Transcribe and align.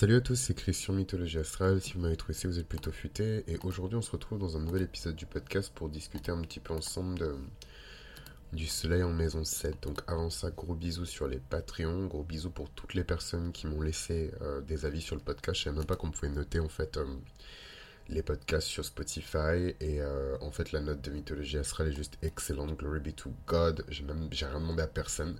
Salut 0.00 0.16
à 0.16 0.22
tous, 0.22 0.36
c'est 0.36 0.54
Christian 0.54 0.94
Mythologie 0.94 1.36
Astrale. 1.36 1.82
Si 1.82 1.92
vous 1.92 2.00
m'avez 2.00 2.16
trouvé, 2.16 2.34
vous 2.44 2.58
êtes 2.58 2.66
plutôt 2.66 2.90
futé. 2.90 3.44
Et 3.46 3.58
aujourd'hui, 3.64 3.98
on 3.98 4.00
se 4.00 4.10
retrouve 4.10 4.38
dans 4.38 4.56
un 4.56 4.60
nouvel 4.60 4.80
épisode 4.80 5.14
du 5.14 5.26
podcast 5.26 5.70
pour 5.74 5.90
discuter 5.90 6.32
un 6.32 6.40
petit 6.40 6.58
peu 6.58 6.72
ensemble 6.72 7.36
du 8.54 8.66
soleil 8.66 9.02
en 9.02 9.12
maison 9.12 9.44
7. 9.44 9.82
Donc, 9.82 10.00
avant 10.06 10.30
ça, 10.30 10.50
gros 10.52 10.74
bisous 10.74 11.04
sur 11.04 11.28
les 11.28 11.36
Patreons. 11.36 12.06
Gros 12.06 12.22
bisous 12.22 12.48
pour 12.48 12.70
toutes 12.70 12.94
les 12.94 13.04
personnes 13.04 13.52
qui 13.52 13.66
m'ont 13.66 13.82
laissé 13.82 14.30
euh, 14.40 14.62
des 14.62 14.86
avis 14.86 15.02
sur 15.02 15.16
le 15.16 15.20
podcast. 15.20 15.58
Je 15.58 15.64
savais 15.64 15.76
même 15.76 15.84
pas 15.84 15.96
qu'on 15.96 16.10
pouvait 16.10 16.30
noter 16.30 16.60
en 16.60 16.70
fait 16.70 16.96
euh, 16.96 17.04
les 18.08 18.22
podcasts 18.22 18.68
sur 18.68 18.86
Spotify. 18.86 19.74
Et 19.80 20.00
euh, 20.00 20.38
en 20.40 20.50
fait, 20.50 20.72
la 20.72 20.80
note 20.80 21.02
de 21.02 21.10
Mythologie 21.10 21.58
Astrale 21.58 21.88
est 21.88 21.92
juste 21.92 22.16
excellente. 22.22 22.74
Glory 22.74 23.00
be 23.00 23.14
to 23.14 23.34
God. 23.46 23.84
J'ai 23.90 24.04
même 24.04 24.28
j'ai 24.32 24.46
rien 24.46 24.60
demandé 24.60 24.80
à 24.80 24.86
personne. 24.86 25.38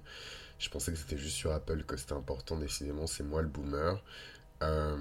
Je 0.59 0.69
pensais 0.69 0.93
que 0.93 0.99
c'était 0.99 1.17
juste 1.17 1.37
sur 1.37 1.51
Apple 1.51 1.83
que 1.85 1.97
c'était 1.97 2.13
important. 2.13 2.59
Décidément, 2.59 3.07
c'est 3.07 3.25
moi 3.25 3.41
le 3.41 3.49
boomer. 3.49 4.03
Euh, 4.63 4.97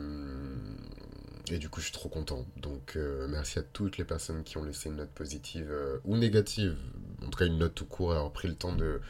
et 1.51 1.57
du 1.57 1.69
coup, 1.69 1.79
je 1.79 1.85
suis 1.85 1.93
trop 1.93 2.09
content. 2.09 2.45
Donc, 2.57 2.95
euh, 2.95 3.27
merci 3.27 3.59
à 3.59 3.63
toutes 3.63 3.97
les 3.97 4.03
personnes 4.03 4.43
qui 4.43 4.57
ont 4.57 4.63
laissé 4.63 4.89
une 4.89 4.97
note 4.97 5.09
positive 5.09 5.69
euh, 5.71 5.97
ou 6.05 6.17
négative. 6.17 6.77
En 7.25 7.29
tout 7.29 7.39
cas, 7.39 7.45
une 7.45 7.57
note 7.57 7.75
tout 7.75 7.85
court, 7.85 8.11
avoir 8.11 8.31
pris 8.31 8.47
le 8.47 8.55
temps 8.55 8.73
de, 8.73 9.01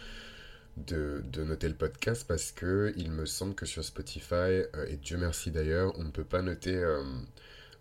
de, 0.78 1.44
noter 1.44 1.68
le 1.68 1.76
podcast 1.76 2.26
parce 2.28 2.52
que 2.52 2.94
il 2.96 3.12
me 3.12 3.26
semble 3.26 3.56
que 3.56 3.66
sur 3.66 3.84
Spotify, 3.84 4.64
et 4.88 4.98
Dieu 4.98 5.18
merci 5.18 5.52
d'ailleurs, 5.52 5.94
on 5.98 6.04
ne 6.04 6.12
peut 6.12 6.24
pas 6.24 6.42
noter 6.42 6.82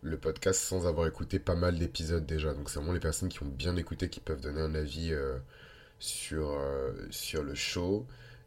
le 0.03 0.17
podcast 0.19 0.61
sans 0.61 0.87
avoir 0.87 1.07
écouté 1.07 1.39
pas 1.39 1.55
mal 1.55 1.79
d'épisodes 1.79 2.27
déjà. 2.27 2.53
Donc, 2.53 2.69
c'est 2.71 2.79
vraiment 2.79 2.93
les 2.93 3.01
personnes 3.01 3.29
qui 3.29 3.43
ont 3.43 3.47
bien 3.47 3.77
écouté 3.77 4.09
qui 4.09 4.21
peuvent 4.21 4.41
donner 4.41 4.61
un 4.61 4.75
avis 4.75 5.15
sur, 5.98 6.61
sur 7.11 7.43
le 7.43 7.55
show. 7.55 8.07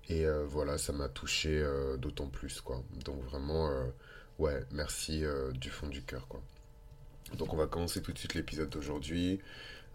Et 0.09 0.25
voilà, 0.45 0.77
ça 0.77 0.93
m'a 0.93 1.09
touché 1.09 1.65
d'autant 1.99 2.27
plus, 2.27 2.61
quoi. 2.61 2.83
Donc, 3.05 3.23
vraiment 3.23 3.69
ouais, 4.41 4.65
merci 4.71 5.23
euh, 5.23 5.51
du 5.51 5.69
fond 5.69 5.87
du 5.87 6.01
cœur, 6.01 6.27
quoi. 6.27 6.41
Donc 7.37 7.53
on 7.53 7.57
va 7.57 7.67
commencer 7.67 8.01
tout 8.01 8.11
de 8.11 8.17
suite 8.17 8.33
l'épisode 8.33 8.69
d'aujourd'hui, 8.69 9.39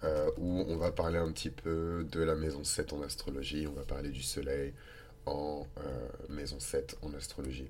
euh, 0.04 0.30
où 0.38 0.64
on 0.68 0.76
va 0.76 0.92
parler 0.92 1.18
un 1.18 1.30
petit 1.32 1.50
peu 1.50 2.06
de 2.10 2.20
la 2.20 2.36
maison 2.36 2.62
7 2.62 2.92
en 2.92 3.02
astrologie, 3.02 3.66
on 3.66 3.72
va 3.72 3.82
parler 3.82 4.10
du 4.10 4.22
soleil 4.22 4.72
en 5.26 5.66
euh, 5.78 6.08
maison 6.28 6.60
7 6.60 6.96
en 7.02 7.12
astrologie. 7.14 7.68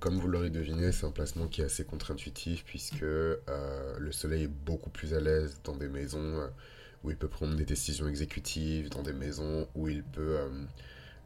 comme 0.00 0.18
vous 0.18 0.28
l'aurez 0.28 0.48
deviné, 0.48 0.92
c'est 0.92 1.04
un 1.04 1.10
placement 1.10 1.46
qui 1.46 1.60
est 1.60 1.64
assez 1.64 1.84
contre-intuitif, 1.84 2.64
puisque 2.64 3.02
le 3.02 4.12
soleil 4.12 4.44
est 4.44 4.54
beaucoup 4.64 4.88
plus 4.88 5.12
à 5.12 5.20
l'aise 5.20 5.60
dans 5.62 5.76
des 5.76 5.88
maisons 5.88 6.48
où 7.04 7.10
il 7.10 7.18
peut 7.18 7.28
prendre 7.28 7.54
des 7.54 7.66
décisions 7.66 8.08
exécutives, 8.08 8.88
dans 8.88 9.02
des 9.02 9.12
maisons 9.12 9.68
où 9.74 9.88
il 9.88 10.02
peut 10.02 10.38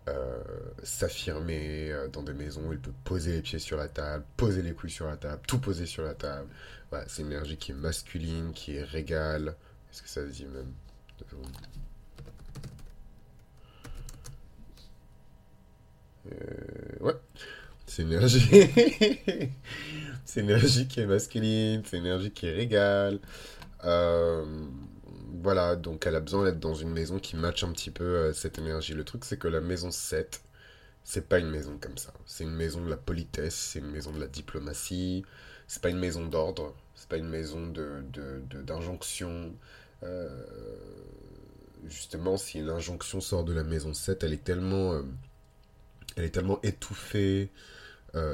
euh, 0.09 0.43
s'affirmer 0.83 1.91
euh, 1.93 2.09
dans 2.09 2.23
des 2.25 2.33
maisons 2.33 2.73
il 2.73 2.79
peut 2.79 2.93
poser 3.05 3.35
les 3.35 3.43
pieds 3.43 3.61
sur 3.61 3.77
la 3.77 3.89
table, 3.89 4.25
poser 4.37 4.63
les 4.63 4.73
couilles 4.73 4.91
sur 4.91 5.07
la 5.07 5.17
table, 5.17 5.41
tout 5.47 5.61
poser 5.61 5.87
sur 5.87 6.03
la 6.05 6.15
table. 6.15 6.49
Voilà, 6.91 7.05
c'est 7.09 7.23
une 7.23 7.29
énergie 7.29 7.57
qui 7.57 7.71
est 7.73 7.75
masculine, 7.75 8.53
qui 8.53 8.77
est 8.77 8.83
régale. 8.85 9.55
Est-ce 9.93 10.03
que 10.03 10.09
ça 10.09 10.27
se 10.27 10.33
dit 10.33 10.47
même? 10.47 10.73
Euh, 16.27 16.99
Ouais, 17.01 17.15
c'est 17.87 18.03
une 18.03 18.13
énergie. 18.13 18.41
c'est 20.25 20.89
qui 20.89 21.01
est 21.01 21.07
masculine, 21.07 21.83
c'est 21.85 21.99
une 21.99 22.07
énergie 22.07 22.31
qui 22.31 22.47
est 22.47 22.53
régale. 22.53 23.21
Voilà, 25.33 25.77
donc 25.77 26.07
elle 26.07 26.17
a 26.17 26.21
besoin 26.21 26.45
d'être 26.45 26.61
dans 26.61 26.75
une 26.75 26.91
maison 26.91 27.19
qui 27.19 27.37
matche 27.37 27.65
un 27.65 27.73
petit 27.73 27.91
peu 27.91 28.05
euh, 28.05 28.33
cette 28.33 28.59
énergie. 28.59 28.95
Le 28.95 29.05
truc, 29.05 29.25
c'est 29.25 29.39
que 29.39 29.49
la 29.49 29.61
maison 29.61 29.91
7, 29.91 30.43
c'est 31.05 31.29
pas 31.29 31.39
une 31.39 31.51
maison 31.51 31.79
comme 31.81 31.97
ça. 31.97 32.13
C'est 32.27 32.45
une 32.45 32.55
maison 32.55 32.85
de 32.85 32.91
la 32.91 32.97
politesse, 32.99 33.55
c'est 33.55 33.79
une 33.79 33.91
maison 33.91 34.13
de 34.13 34.21
la 34.21 34.27
diplomatie, 34.27 35.25
c'est 35.69 35.81
pas 35.83 35.89
une 35.89 35.99
maison 35.99 36.27
d'ordre, 36.27 36.75
c'est 36.95 37.09
pas 37.09 37.17
une 37.17 37.29
maison 37.29 37.67
de, 37.67 38.05
d'injonction. 38.63 39.55
Euh, 40.03 40.29
justement, 41.87 42.37
si 42.37 42.59
une 42.59 42.69
injonction 42.69 43.21
sort 43.21 43.45
de 43.45 43.55
la 43.55 43.65
maison 43.65 43.95
7, 43.95 44.25
elle 44.25 44.35
est 44.35 44.45
tellement, 44.45 44.93
euh, 44.93 45.03
elle 46.17 46.25
est 46.25 46.31
tellement 46.31 46.61
étouffée, 46.63 47.51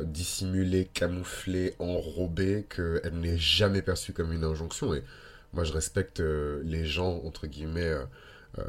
dissimulée, 0.03 0.87
camouflée, 0.93 1.77
enrobée, 1.79 2.67
qu'elle 2.69 3.21
n'est 3.21 3.39
jamais 3.39 3.81
perçue 3.81 4.13
comme 4.13 4.33
une 4.33 4.43
injonction. 4.43 4.93
Et 4.93 5.05
moi, 5.53 5.65
je 5.65 5.73
respecte 5.73 6.21
euh, 6.21 6.63
les 6.65 6.85
gens, 6.85 7.23
entre 7.25 7.47
guillemets, 7.47 7.87
euh, 7.87 8.05
euh, 8.59 8.65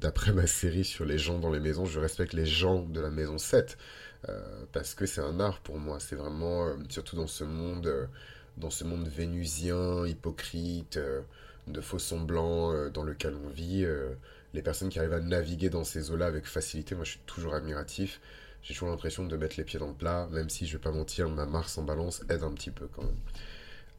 d'après 0.00 0.32
ma 0.32 0.46
série 0.46 0.84
sur 0.84 1.04
les 1.04 1.18
gens 1.18 1.38
dans 1.38 1.50
les 1.50 1.60
maisons, 1.60 1.84
je 1.84 2.00
respecte 2.00 2.32
les 2.32 2.46
gens 2.46 2.82
de 2.82 3.00
la 3.00 3.10
maison 3.10 3.38
7. 3.38 3.76
parce 4.72 4.94
que 4.94 5.06
c'est 5.06 5.20
un 5.20 5.40
art 5.40 5.60
pour 5.60 5.78
moi. 5.78 5.98
C'est 6.00 6.16
vraiment, 6.16 6.68
surtout 6.88 7.16
dans 7.16 7.26
ce 7.26 7.44
monde, 7.44 8.08
dans 8.56 8.70
ce 8.70 8.84
monde 8.84 9.08
vénusien, 9.08 10.06
hypocrite, 10.06 10.98
de 11.66 11.80
faux 11.80 11.98
semblants 11.98 12.88
dans 12.90 13.02
lequel 13.04 13.34
on 13.34 13.48
vit, 13.48 13.84
les 14.54 14.62
personnes 14.62 14.90
qui 14.90 14.98
arrivent 15.00 15.12
à 15.12 15.20
naviguer 15.20 15.70
dans 15.70 15.84
ces 15.84 16.10
eaux-là 16.12 16.26
avec 16.26 16.46
facilité, 16.46 16.94
moi 16.94 17.04
je 17.04 17.12
suis 17.12 17.20
toujours 17.26 17.54
admiratif. 17.54 18.20
J'ai 18.62 18.74
toujours 18.74 18.90
l'impression 18.90 19.26
de 19.26 19.36
mettre 19.36 19.56
les 19.58 19.64
pieds 19.64 19.80
dans 19.80 19.88
le 19.88 19.94
plat, 19.94 20.28
même 20.30 20.48
si 20.48 20.66
je 20.66 20.74
vais 20.74 20.82
pas 20.82 20.92
mentir, 20.92 21.28
ma 21.28 21.46
Mars 21.46 21.76
en 21.78 21.82
balance 21.82 22.22
aide 22.28 22.44
un 22.44 22.52
petit 22.52 22.70
peu 22.70 22.86
quand 22.86 23.02
même. 23.02 23.18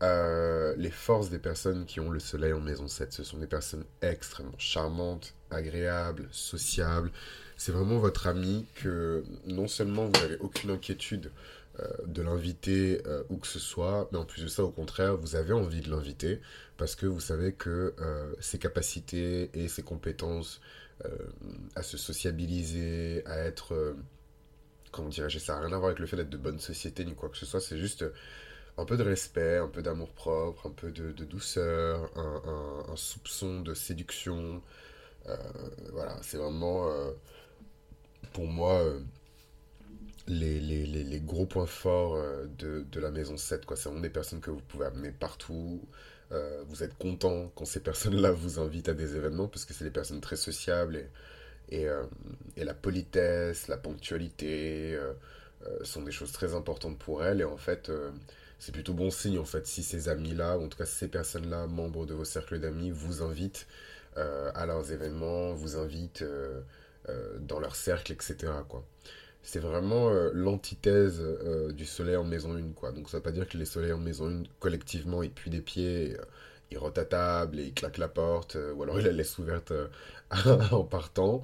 Euh, 0.03 0.75
les 0.77 0.89
forces 0.91 1.29
des 1.29 1.39
personnes 1.39 1.85
qui 1.85 2.01
ont 2.01 2.09
le 2.09 2.19
soleil 2.19 2.51
en 2.51 2.59
maison 2.59 2.89
7, 2.89 3.13
ce 3.13 3.23
sont 3.23 3.37
des 3.37 3.47
personnes 3.47 3.85
extrêmement 4.01 4.57
charmantes, 4.57 5.33
agréables, 5.49 6.27
sociables. 6.31 7.09
C'est 7.55 7.71
vraiment 7.71 7.99
votre 7.99 8.27
ami 8.27 8.65
que 8.75 9.23
non 9.45 9.67
seulement 9.69 10.05
vous 10.05 10.11
n'avez 10.11 10.37
aucune 10.39 10.71
inquiétude 10.71 11.31
euh, 11.79 11.87
de 12.05 12.21
l'inviter 12.21 13.01
euh, 13.07 13.23
où 13.29 13.37
que 13.37 13.47
ce 13.47 13.59
soit, 13.59 14.09
mais 14.11 14.17
en 14.17 14.25
plus 14.25 14.43
de 14.43 14.49
ça, 14.49 14.65
au 14.65 14.71
contraire, 14.71 15.15
vous 15.15 15.37
avez 15.37 15.53
envie 15.53 15.79
de 15.79 15.89
l'inviter 15.89 16.41
parce 16.75 16.95
que 16.95 17.05
vous 17.05 17.21
savez 17.21 17.53
que 17.53 17.93
ses 18.39 18.59
capacités 18.59 19.51
et 19.53 19.69
ses 19.69 19.83
compétences 19.83 20.59
à 21.75 21.83
se 21.83 21.97
sociabiliser, 21.97 23.23
à 23.25 23.37
être... 23.37 23.95
comment 24.91 25.09
dirais-je 25.09 25.39
Ça 25.39 25.53
n'a 25.53 25.61
rien 25.61 25.71
à 25.71 25.77
voir 25.77 25.85
avec 25.85 25.99
le 25.99 26.07
fait 26.07 26.17
d'être 26.17 26.29
de 26.29 26.37
bonne 26.37 26.59
société 26.59 27.05
ni 27.05 27.13
quoi 27.13 27.29
que 27.29 27.37
ce 27.37 27.45
soit, 27.45 27.61
c'est 27.61 27.77
juste 27.77 28.03
un 28.77 28.85
peu 28.85 28.97
de 28.97 29.03
respect, 29.03 29.57
un 29.57 29.67
peu 29.67 29.81
d'amour 29.81 30.09
propre, 30.11 30.67
un 30.67 30.71
peu 30.71 30.91
de, 30.91 31.11
douceur, 31.25 32.09
un, 32.15 32.95
soupçon 32.95 33.61
de 33.61 33.73
séduction. 33.73 34.61
Euh, 35.27 35.37
voilà, 35.91 36.17
c'est 36.21 36.37
vraiment 36.37 36.89
euh, 36.89 37.11
pour 38.33 38.45
moi 38.45 38.81
euh, 38.81 38.99
les, 40.27 41.21
gros 41.21 41.45
points 41.45 41.65
forts 41.65 42.17
de, 42.57 42.99
la 42.99 43.11
maison 43.11 43.37
7. 43.37 43.65
C'est 43.75 43.83
vraiment 43.85 44.01
des 44.01 44.09
personnes 44.09 44.41
que 44.41 44.51
vous 44.51 44.61
pouvez 44.61 44.85
amener 44.85 45.11
partout. 45.11 45.81
vous 46.67 46.83
êtes 46.83 46.97
content 46.97 47.51
quand 47.55 47.65
ces 47.65 47.81
personnes-là 47.81 48.31
vous 48.43 48.59
invitent 48.59 48.89
à 48.89 48.93
des 48.93 49.15
événements 49.15 49.47
parce 49.47 49.65
que 49.65 49.73
c'est 49.73 49.83
des 49.83 49.91
personnes 49.91 50.21
très 50.21 50.35
sociables 50.35 50.97
et, 51.69 51.83
et, 51.83 51.87
et 52.57 52.63
la 52.63 52.73
politesse, 52.73 53.67
la 53.67 53.77
ponctualité 53.77 54.97
sont 55.83 56.01
des 56.01 56.11
choses 56.11 56.31
très 56.31 56.55
importantes 56.55 56.97
pour 56.97 57.23
elles. 57.23 57.41
Et 57.41 57.45
en 57.45 57.57
fait, 57.57 57.91
c'est 58.63 58.71
plutôt 58.71 58.93
bon 58.93 59.11
signe 59.11 59.39
en 59.39 59.45
fait 59.45 59.67
si 59.67 59.83
ces 59.83 60.07
amis-là, 60.07 60.57
ou 60.57 60.63
en 60.63 60.67
tout 60.69 60.77
cas 60.77 60.85
ces 60.85 61.09
personnes-là, 61.09 61.67
membres 61.67 62.05
de 62.05 62.13
vos 62.13 62.23
cercles 62.23 62.59
d'amis, 62.59 62.91
vous 62.91 63.21
invitent 63.21 63.67
euh, 64.15 64.51
à 64.55 64.65
leurs 64.65 64.93
événements, 64.93 65.53
vous 65.53 65.75
invitent 65.75 66.21
euh, 66.21 66.61
euh, 67.09 67.37
dans 67.39 67.59
leur 67.59 67.75
cercle, 67.75 68.13
etc. 68.13 68.37
Quoi. 68.69 68.85
C'est 69.41 69.59
vraiment 69.59 70.09
l'antithèse 70.31 71.21
du 71.73 71.85
soleil 71.85 72.15
en 72.15 72.23
maison 72.23 72.55
1. 72.55 72.71
Quoi. 72.71 72.93
Donc 72.93 73.09
ça 73.09 73.17
veut 73.17 73.23
pas 73.23 73.33
dire 73.33 73.49
que 73.49 73.57
les 73.57 73.65
soleils 73.65 73.91
en 73.91 73.97
maison 73.97 74.29
1, 74.29 74.43
collectivement, 74.61 75.23
ils 75.23 75.31
puent 75.31 75.49
des 75.49 75.59
pieds, 75.59 76.15
ils 76.71 76.77
rotent 76.77 76.97
à 76.97 77.03
table 77.03 77.59
et 77.59 77.63
ils 77.65 77.73
claquent 77.73 77.97
la 77.97 78.07
porte, 78.07 78.57
ou 78.75 78.81
alors 78.81 78.97
ils 78.97 79.05
la 79.05 79.11
laissent 79.11 79.37
ouverte 79.39 79.73
en 80.71 80.83
partant. 80.85 81.41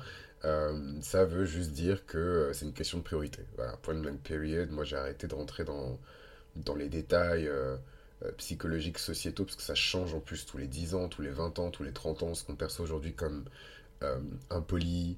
ça 1.02 1.26
veut 1.26 1.44
juste 1.44 1.72
dire 1.72 2.06
que 2.06 2.52
c'est 2.54 2.64
une 2.64 2.74
question 2.74 3.00
de 3.00 3.04
priorité. 3.04 3.42
Voilà, 3.58 3.76
point 3.82 3.96
blank 3.96 4.22
period, 4.22 4.72
moi 4.72 4.86
j'ai 4.86 4.96
arrêté 4.96 5.28
de 5.28 5.36
rentrer 5.36 5.66
dans 5.66 6.00
dans 6.56 6.76
les 6.76 6.90
détails 6.90 7.48
euh, 7.48 7.78
euh, 8.24 8.32
psychologiques, 8.38 9.00
sociétaux, 9.00 9.46
parce 9.46 9.56
que 9.56 9.64
ça 9.64 9.76
change 9.76 10.14
en 10.14 10.20
plus 10.20 10.46
tous 10.46 10.58
les 10.58 10.68
10 10.68 10.96
ans, 10.96 11.08
tous 11.10 11.22
les 11.22 11.30
20 11.30 11.60
ans, 11.60 11.72
tous 11.72 11.84
les 11.84 11.94
30 11.94 12.24
ans, 12.24 12.34
ce 12.36 12.44
qu'on 12.44 12.56
perçoit 12.56 12.84
aujourd'hui 12.84 13.14
comme 13.14 13.46
euh, 14.04 14.20
impoli 14.50 15.18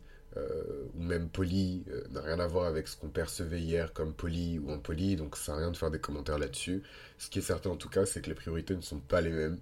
ou 0.95 1.03
même 1.03 1.27
poli 1.27 1.83
n'a 2.11 2.21
rien 2.21 2.39
à 2.39 2.47
voir 2.47 2.65
avec 2.65 2.87
ce 2.87 2.95
qu'on 2.95 3.09
percevait 3.09 3.59
hier 3.59 3.91
comme 3.91 4.13
poli 4.13 4.59
ou 4.59 4.71
impoli, 4.71 5.17
donc 5.17 5.35
ça 5.35 5.51
n'a 5.51 5.57
rien 5.57 5.71
de 5.71 5.75
faire 5.75 5.91
des 5.91 5.99
commentaires 5.99 6.39
là-dessus. 6.39 6.83
Ce 7.17 7.29
qui 7.29 7.39
est 7.39 7.41
certain 7.41 7.71
en 7.71 7.75
tout 7.75 7.89
cas, 7.89 8.05
c'est 8.05 8.21
que 8.21 8.29
les 8.29 8.35
priorités 8.35 8.73
ne 8.73 8.81
sont 8.81 9.01
pas 9.01 9.19
les 9.19 9.31
mêmes. 9.31 9.59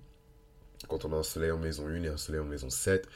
Quand 0.87 1.05
on 1.05 1.13
a 1.13 1.17
un 1.17 1.23
soleil 1.23 1.51
en 1.51 1.57
maison 1.57 1.87
1 1.87 2.03
et 2.03 2.07
un 2.07 2.17
soleil 2.17 2.41
en 2.41 2.45
maison 2.45 2.69
7, 2.69 3.07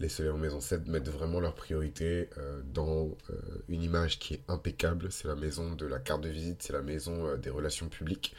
les 0.00 0.08
soleils 0.08 0.32
en 0.32 0.38
maison 0.38 0.60
7 0.60 0.86
mettent 0.86 1.08
vraiment 1.08 1.40
leur 1.40 1.54
priorité 1.54 2.28
euh, 2.38 2.60
dans 2.72 3.08
euh, 3.30 3.34
une 3.68 3.82
image 3.82 4.18
qui 4.18 4.34
est 4.34 4.42
impeccable. 4.48 5.10
C'est 5.10 5.26
la 5.26 5.34
maison 5.34 5.72
de 5.72 5.86
la 5.86 5.98
carte 5.98 6.20
de 6.20 6.28
visite, 6.28 6.62
c'est 6.62 6.72
la 6.72 6.82
maison 6.82 7.26
euh, 7.26 7.36
des 7.36 7.50
relations 7.50 7.88
publiques. 7.88 8.34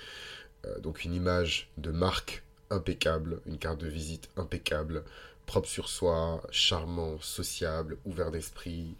donc 0.81 1.05
une 1.05 1.13
image 1.13 1.69
de 1.77 1.91
marque 1.91 2.43
impeccable, 2.69 3.39
une 3.45 3.57
carte 3.57 3.79
de 3.79 3.87
visite 3.87 4.29
impeccable, 4.35 5.03
propre 5.45 5.67
sur 5.67 5.89
soi, 5.89 6.41
charmant, 6.51 7.19
sociable, 7.21 7.97
ouvert 8.05 8.29
d'esprit. 8.31 8.95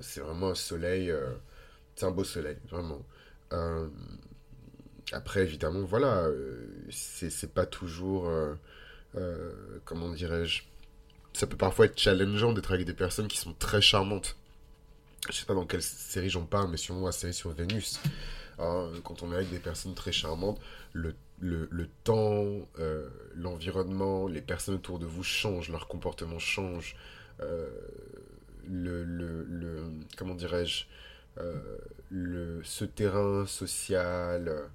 c'est 0.00 0.20
vraiment 0.20 0.50
un 0.50 0.54
soleil, 0.54 1.12
c'est 1.94 2.06
un 2.06 2.10
beau 2.10 2.24
soleil, 2.24 2.56
vraiment. 2.70 3.04
Après, 5.12 5.42
évidemment, 5.42 5.84
voilà, 5.84 6.28
c'est 6.90 7.52
pas 7.52 7.66
toujours. 7.66 8.30
comment 9.84 10.10
dirais-je 10.10 10.62
Ça 11.32 11.46
peut 11.46 11.56
parfois 11.56 11.86
être 11.86 11.98
challengeant 11.98 12.52
d'être 12.52 12.72
avec 12.72 12.86
des 12.86 12.94
personnes 12.94 13.28
qui 13.28 13.38
sont 13.38 13.54
très 13.54 13.80
charmantes. 13.80 14.36
Je 15.28 15.34
sais 15.34 15.46
pas 15.46 15.54
dans 15.54 15.66
quelle 15.66 15.82
série 15.82 16.30
j'en 16.30 16.44
parle, 16.44 16.70
mais 16.70 16.76
sûrement 16.76 17.06
la 17.06 17.12
série 17.12 17.34
sur 17.34 17.50
Vénus. 17.50 18.00
Hein, 18.58 18.90
quand 19.04 19.22
on 19.22 19.32
est 19.32 19.36
avec 19.36 19.50
des 19.50 19.58
personnes 19.58 19.94
très 19.94 20.12
charmantes, 20.12 20.60
le, 20.92 21.14
le, 21.40 21.68
le 21.70 21.88
temps, 22.04 22.68
l'environnement, 23.34 24.26
les 24.26 24.40
personnes 24.42 24.76
autour 24.76 24.98
de 24.98 25.06
vous 25.06 25.24
changent, 25.24 25.68
leur 25.70 25.88
comportement 25.88 26.38
change. 26.38 26.96
le, 27.38 29.04
le, 29.04 29.44
le, 29.44 29.84
comment 30.16 30.34
dirais-je 30.34 30.84
euh, 31.38 31.78
le, 32.10 32.62
ce 32.64 32.84
terrain 32.84 33.46
social, 33.46 34.48
euh, 34.48 34.66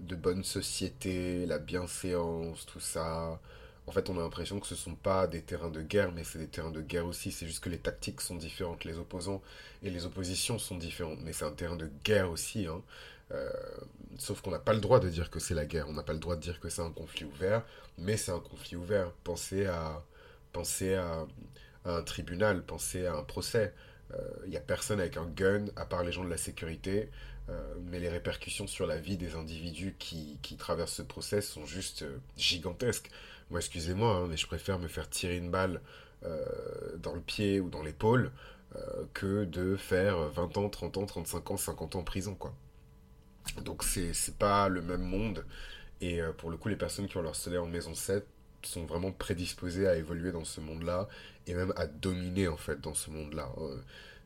de 0.00 0.16
bonne 0.16 0.44
société, 0.44 1.46
la 1.46 1.58
bienséance, 1.58 2.66
tout 2.66 2.80
ça. 2.80 3.40
En 3.86 3.92
fait, 3.92 4.08
on 4.08 4.18
a 4.18 4.22
l'impression 4.22 4.60
que 4.60 4.66
ce 4.66 4.74
ne 4.74 4.78
sont 4.78 4.94
pas 4.94 5.26
des 5.26 5.42
terrains 5.42 5.70
de 5.70 5.82
guerre, 5.82 6.12
mais 6.12 6.24
c'est 6.24 6.38
des 6.38 6.48
terrains 6.48 6.70
de 6.70 6.80
guerre 6.80 7.06
aussi. 7.06 7.32
C'est 7.32 7.46
juste 7.46 7.62
que 7.62 7.68
les 7.68 7.78
tactiques 7.78 8.20
sont 8.20 8.36
différentes, 8.36 8.84
les 8.84 8.98
opposants 8.98 9.42
et 9.82 9.90
les 9.90 10.06
oppositions 10.06 10.58
sont 10.58 10.78
différentes. 10.78 11.20
Mais 11.22 11.32
c'est 11.32 11.44
un 11.44 11.52
terrain 11.52 11.76
de 11.76 11.90
guerre 12.04 12.30
aussi. 12.30 12.66
Hein. 12.66 12.82
Euh, 13.32 13.50
sauf 14.18 14.40
qu'on 14.40 14.50
n'a 14.50 14.58
pas 14.58 14.72
le 14.72 14.80
droit 14.80 15.00
de 15.00 15.08
dire 15.08 15.30
que 15.30 15.38
c'est 15.38 15.54
la 15.54 15.66
guerre. 15.66 15.86
On 15.88 15.92
n'a 15.92 16.02
pas 16.02 16.14
le 16.14 16.18
droit 16.18 16.36
de 16.36 16.40
dire 16.40 16.60
que 16.60 16.70
c'est 16.70 16.82
un 16.82 16.90
conflit 16.90 17.24
ouvert, 17.26 17.62
mais 17.98 18.16
c'est 18.16 18.32
un 18.32 18.40
conflit 18.40 18.76
ouvert. 18.76 19.10
Pensez 19.22 19.66
à, 19.66 20.02
pensez 20.52 20.94
à 20.94 21.26
un 21.84 22.02
tribunal, 22.02 22.64
pensez 22.64 23.06
à 23.06 23.14
un 23.16 23.22
procès. 23.22 23.74
Il 24.10 24.16
euh, 24.16 24.48
n'y 24.48 24.56
a 24.56 24.60
personne 24.60 25.00
avec 25.00 25.16
un 25.18 25.26
gun 25.26 25.66
à 25.76 25.84
part 25.84 26.04
les 26.04 26.12
gens 26.12 26.24
de 26.24 26.30
la 26.30 26.36
sécurité. 26.38 27.10
Euh, 27.50 27.74
mais 27.90 27.98
les 27.98 28.08
répercussions 28.08 28.66
sur 28.66 28.86
la 28.86 28.98
vie 28.98 29.16
des 29.16 29.34
individus 29.34 29.94
qui, 29.98 30.38
traversent 30.58 30.94
ce 30.94 31.02
process 31.02 31.48
sont 31.48 31.66
juste 31.66 32.02
euh, 32.02 32.18
gigantesques. 32.36 33.10
Moi, 33.50 33.60
excusez-moi, 33.60 34.16
hein, 34.16 34.26
mais 34.28 34.36
je 34.36 34.46
préfère 34.46 34.78
me 34.78 34.88
faire 34.88 35.08
tirer 35.10 35.36
une 35.36 35.50
balle 35.50 35.80
dans 37.00 37.12
le 37.12 37.20
pied 37.20 37.60
ou 37.60 37.68
dans 37.68 37.82
l'épaule 37.82 38.32
que 39.12 39.44
de 39.44 39.76
faire 39.76 40.16
20 40.30 40.56
ans, 40.56 40.70
30 40.70 40.96
ans, 40.96 41.04
35 41.04 41.50
ans, 41.50 41.56
50 41.58 41.96
ans 41.96 41.98
en 41.98 42.02
prison, 42.02 42.34
quoi. 42.34 42.54
Donc, 43.60 43.84
c'est 43.84 44.38
pas 44.38 44.70
le 44.70 44.80
même 44.80 45.02
monde. 45.02 45.44
Et 46.00 46.20
pour 46.38 46.48
le 46.48 46.56
coup, 46.56 46.70
les 46.70 46.76
personnes 46.76 47.08
qui 47.08 47.18
ont 47.18 47.22
leur 47.22 47.36
soleil 47.36 47.58
en 47.58 47.66
maison 47.66 47.94
7 47.94 48.26
sont 48.62 48.86
vraiment 48.86 49.12
prédisposées 49.12 49.86
à 49.86 49.96
évoluer 49.96 50.32
dans 50.32 50.44
ce 50.44 50.62
monde-là 50.62 51.08
et 51.46 51.52
même 51.52 51.74
à 51.76 51.86
dominer, 51.86 52.48
en 52.48 52.56
fait, 52.56 52.80
dans 52.80 52.94
ce 52.94 53.10
monde-là. 53.10 53.52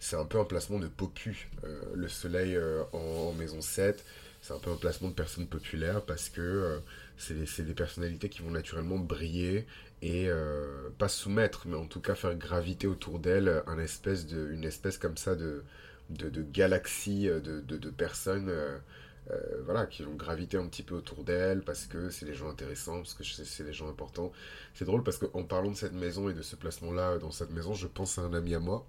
C'est 0.00 0.16
un 0.16 0.24
peu 0.24 0.38
un 0.38 0.44
placement 0.44 0.78
de 0.78 0.86
popu. 0.86 1.48
Euh, 1.64 1.80
le 1.94 2.08
soleil 2.08 2.54
euh, 2.56 2.84
en, 2.92 3.32
maison 3.32 3.60
7, 3.60 4.04
c'est 4.40 4.52
un 4.52 4.58
peu 4.58 4.70
un 4.70 4.76
placement 4.76 5.08
de 5.08 5.14
personnes 5.14 5.48
populaires 5.48 6.02
parce 6.04 6.28
que 6.28 6.40
euh, 6.40 6.78
c'est 7.16 7.64
des, 7.64 7.74
personnalités 7.74 8.28
qui 8.28 8.42
vont 8.42 8.50
naturellement 8.50 8.98
briller 8.98 9.66
et 10.00 10.30
pas 10.98 11.08
soumettre, 11.08 11.66
mais 11.66 11.74
en 11.74 11.86
tout 11.86 12.00
cas 12.00 12.14
faire 12.14 12.36
graviter 12.36 12.86
autour 12.86 13.18
d'elles 13.18 13.64
un 13.66 13.74
de, 13.74 14.52
une 14.52 14.62
espèce 14.62 14.96
comme 14.96 15.16
ça 15.16 15.34
de, 15.34 15.64
de, 16.10 16.30
de 16.30 16.42
galaxie 16.42 17.24
de, 17.26 17.60
de, 17.60 17.90
personnes. 17.90 18.52
voilà, 19.64 19.86
qui 19.86 20.04
vont 20.04 20.14
graviter 20.14 20.56
un 20.56 20.68
petit 20.68 20.84
peu 20.84 20.94
autour 20.94 21.24
d'elles 21.24 21.62
parce 21.62 21.86
que 21.86 22.10
c'est 22.10 22.26
des 22.26 22.34
gens 22.34 22.48
intéressants, 22.48 22.98
parce 22.98 23.14
que 23.14 23.24
c'est 23.24 23.64
des 23.64 23.72
gens 23.72 23.88
importants. 23.88 24.30
C'est 24.74 24.84
drôle 24.84 25.02
parce 25.02 25.18
qu'en 25.18 25.42
parlant 25.42 25.72
de 25.72 25.76
cette 25.76 25.94
maison 25.94 26.28
et 26.28 26.34
de 26.34 26.42
ce 26.42 26.54
placement-là 26.54 27.18
dans 27.18 27.32
cette 27.32 27.50
maison, 27.50 27.74
je 27.74 27.88
pense 27.88 28.18
à 28.18 28.22
un 28.22 28.34
ami 28.34 28.54
à 28.54 28.60
moi 28.60 28.86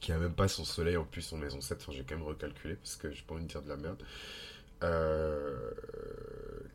qui 0.00 0.12
a 0.12 0.18
même 0.18 0.34
pas 0.34 0.48
son 0.48 0.64
soleil 0.64 0.96
en 0.96 1.04
plus 1.04 1.32
en 1.32 1.36
maison 1.36 1.60
7. 1.60 1.78
Enfin, 1.80 1.92
j'ai 1.92 2.04
quand 2.04 2.16
même 2.16 2.26
recalculé 2.26 2.76
parce 2.76 2.96
que 2.96 3.10
j'ai 3.10 3.22
pas 3.22 3.34
envie 3.34 3.44
de 3.44 3.48
dire 3.48 3.62
de 3.62 3.68
la 3.68 3.76
merde. 3.76 4.02
Euh, 4.82 5.70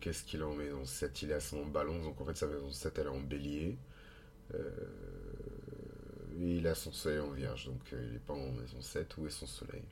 qu'est-ce 0.01 0.24
qu'il 0.24 0.42
a 0.42 0.48
en 0.48 0.56
maison 0.56 0.86
7 0.86 1.21
Il 1.21 1.31
est 1.31 1.36
à 1.36 1.39
son 1.39 1.65
ballon, 1.65 2.01
donc 2.04 2.19
en 2.19 2.25
fait 2.25 2.36
sa 2.36 2.48
maison 2.48 2.69
7 2.69 2.98
elle 3.00 3.06
est 3.06 3.10
en 3.10 3.19
bélier. 3.19 3.77
Euh, 4.54 4.69
il 6.38 6.68
a 6.68 6.75
son 6.75 6.92
soleil 6.92 7.19
en 7.19 7.31
vierge, 7.31 7.68
donc 7.68 7.81
euh, 7.94 8.07
il 8.10 8.15
est 8.15 8.19
pas 8.19 8.33
en 8.33 8.51
maison 8.51 8.81
7. 8.81 9.18
Où 9.18 9.27
est 9.27 9.31
son 9.31 9.48
soleil? 9.48 9.83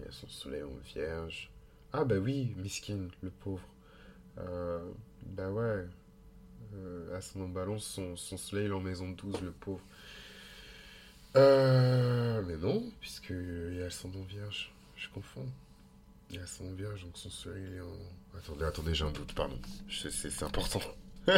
Il 0.00 0.06
a 0.06 0.12
son 0.12 0.28
soleil 0.28 0.62
en 0.62 0.76
vierge. 0.84 1.50
Ah 1.92 2.04
bah 2.04 2.16
oui, 2.16 2.52
miskin, 2.58 3.08
le 3.22 3.30
pauvre. 3.30 3.66
bah 4.36 5.50
ouais. 5.50 5.86
à 7.14 7.20
son 7.22 7.78
son, 7.78 8.16
son 8.16 8.36
soleil 8.36 8.66
est 8.66 8.72
en 8.72 8.80
maison 8.80 9.08
12, 9.08 9.40
le 9.40 9.52
pauvre. 9.52 9.82
Euh, 11.36 12.42
mais 12.46 12.56
non, 12.56 12.82
puisqu'il 13.00 13.76
y 13.78 13.82
a 13.82 13.86
ascendant 13.86 14.22
vierge. 14.22 14.72
Je 14.96 15.08
confonds. 15.08 15.46
Il 16.30 16.36
y 16.36 16.38
a 16.38 16.42
ascendant 16.42 16.74
vierge, 16.74 17.02
donc 17.02 17.16
son 17.16 17.30
soleil 17.30 17.64
est 17.76 17.80
en. 17.80 18.38
Attendez, 18.38 18.64
attendez, 18.64 18.94
j'ai 18.94 19.04
un 19.04 19.10
doute, 19.10 19.34
pardon. 19.34 19.58
C'est 19.90 20.42
important. 20.42 20.80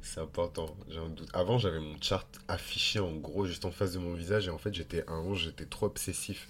c'est 0.00 0.20
important, 0.20 0.76
j'ai 0.88 0.98
un 0.98 1.08
doute. 1.08 1.28
Avant, 1.32 1.58
j'avais 1.58 1.80
mon 1.80 2.00
chart 2.00 2.26
affiché 2.48 2.98
en 2.98 3.12
gros 3.12 3.46
juste 3.46 3.64
en 3.64 3.70
face 3.70 3.92
de 3.92 3.98
mon 3.98 4.14
visage 4.14 4.46
et 4.46 4.50
en 4.50 4.58
fait, 4.58 4.72
j'étais 4.74 5.04
un 5.08 5.34
j'étais 5.34 5.66
trop 5.66 5.86
obsessif 5.86 6.48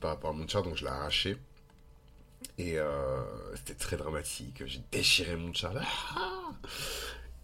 par 0.00 0.10
rapport 0.10 0.30
à 0.30 0.32
mon 0.32 0.46
chart, 0.48 0.64
donc 0.64 0.76
je 0.76 0.84
l'ai 0.84 0.90
arraché. 0.90 1.36
Et 2.58 2.78
euh, 2.78 3.22
c'était 3.54 3.74
très 3.74 3.96
dramatique. 3.96 4.62
J'ai 4.66 4.82
déchiré 4.90 5.36
mon 5.36 5.54
chart. 5.54 5.76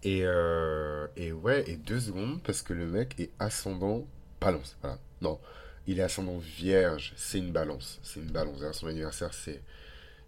et, 0.03 0.21
euh, 0.23 1.07
et 1.15 1.31
ouais, 1.31 1.69
et 1.69 1.77
deux 1.77 1.99
secondes 1.99 2.41
parce 2.43 2.61
que 2.61 2.73
le 2.73 2.85
mec 2.85 3.15
est 3.19 3.31
ascendant 3.39 4.07
balance, 4.39 4.77
voilà. 4.81 4.97
Non, 5.21 5.39
il 5.89 5.99
est 5.99 6.03
ascendant 6.03 6.37
vierge, 6.37 7.13
c'est 7.15 7.39
une 7.39 7.51
balance. 7.51 7.99
C'est 8.03 8.19
une 8.19 8.31
balance. 8.31 8.59
son 8.73 8.87
anniversaire, 8.87 9.33
c'est, 9.33 9.61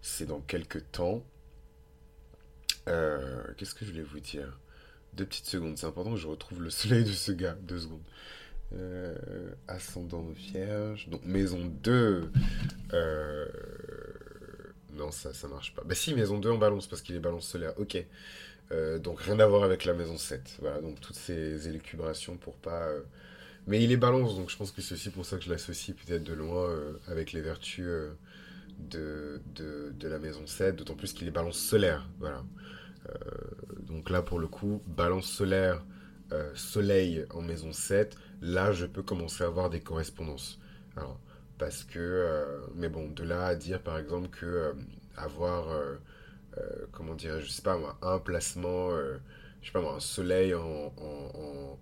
c'est 0.02 0.26
dans 0.26 0.40
quelques 0.42 0.92
temps. 0.92 1.24
Euh, 2.88 3.44
qu'est-ce 3.58 3.76
que 3.76 3.86
je 3.86 3.92
voulais 3.92 4.04
vous 4.04 4.20
dire? 4.20 4.58
Deux 5.14 5.26
petites 5.26 5.46
secondes, 5.46 5.78
c'est 5.78 5.86
important 5.86 6.12
que 6.12 6.18
je 6.18 6.28
retrouve 6.28 6.64
le 6.64 6.70
soleil 6.70 7.04
de 7.04 7.12
ce 7.12 7.32
gars. 7.32 7.56
Deux 7.62 7.80
secondes. 7.80 8.02
Euh, 8.74 9.16
ascendant 9.68 10.24
vierge. 10.30 11.10
Donc 11.10 11.24
maison 11.26 11.64
2. 11.66 12.32
Euh, 12.94 13.46
non, 14.94 15.12
ça, 15.12 15.32
ça 15.34 15.48
marche 15.48 15.76
pas. 15.76 15.84
Bah 15.86 15.94
si, 15.94 16.16
maison 16.16 16.40
2 16.40 16.50
en 16.50 16.58
balance, 16.58 16.88
parce 16.88 17.04
qu'il 17.04 17.16
est 17.16 17.20
balance 17.20 17.48
solaire. 17.48 17.74
Ok. 17.78 18.04
donc 19.00 19.22
rien 19.22 19.40
à 19.40 19.46
voir 19.46 19.64
avec 19.64 19.86
la 19.86 19.94
maison 19.94 20.18
7. 20.18 20.58
Voilà, 20.60 20.82
donc 20.82 21.00
toutes 21.00 21.16
ces 21.16 21.68
élucubrations 21.68 22.36
pour 22.38 22.56
pas 22.56 22.90
mais 23.68 23.84
il 23.84 23.92
est 23.92 23.98
balance, 23.98 24.36
donc 24.36 24.50
je 24.50 24.58
pense 24.58 24.72
que 24.72 24.82
c'est 24.82 24.96
aussi 24.96 25.10
pour 25.10 25.26
ça 25.26 25.38
que 25.38 25.44
je 25.44 25.50
l'associe 25.50 25.96
peut-être 25.96 26.24
de 26.24 26.34
loin 26.34 26.66
euh, 26.66 26.94
avec 27.08 27.32
les 27.32 27.42
vertus 27.42 27.86
euh, 27.88 28.12
de, 28.80 29.42
de, 29.56 30.08
la 30.08 30.18
maison 30.18 30.48
7, 30.48 30.76
d'autant 30.76 30.96
plus 30.96 31.14
qu'il 31.14 31.28
est 31.28 31.32
balance 31.32 31.58
solaire. 31.58 32.10
Voilà. 32.20 32.44
Euh, 33.10 33.14
donc 33.88 34.10
là, 34.10 34.24
pour 34.24 34.40
le 34.40 34.48
coup, 34.48 34.82
balance 34.88 35.26
solaire, 35.26 35.84
soleil 36.56 37.26
en 37.32 37.42
maison 37.42 37.74
7, 37.74 38.16
là, 38.42 38.72
je 38.72 38.86
peux 38.86 39.04
commencer 39.04 39.44
à 39.44 39.48
avoir 39.48 39.70
des 39.70 39.82
correspondances. 39.82 40.60
Alors, 40.96 41.20
parce 41.58 41.84
que, 41.84 42.46
mais 42.74 42.88
bon, 42.88 43.10
de 43.10 43.24
là 43.24 43.48
à 43.48 43.56
dire 43.56 43.82
par 43.82 44.00
exemple 44.00 44.30
que 44.30 44.74
avoir, 45.18 45.68
comment 46.94 47.16
dire, 47.16 47.42
je 47.42 47.50
sais 47.50 47.62
pas 47.62 47.78
moi, 47.78 47.98
un 48.02 48.18
placement, 48.18 48.92
je 49.62 49.66
sais 49.68 49.74
pas 49.74 49.82
moi, 49.82 49.96
un 49.96 50.00
soleil 50.00 50.54
en, 50.56 50.94
en, 50.98 51.80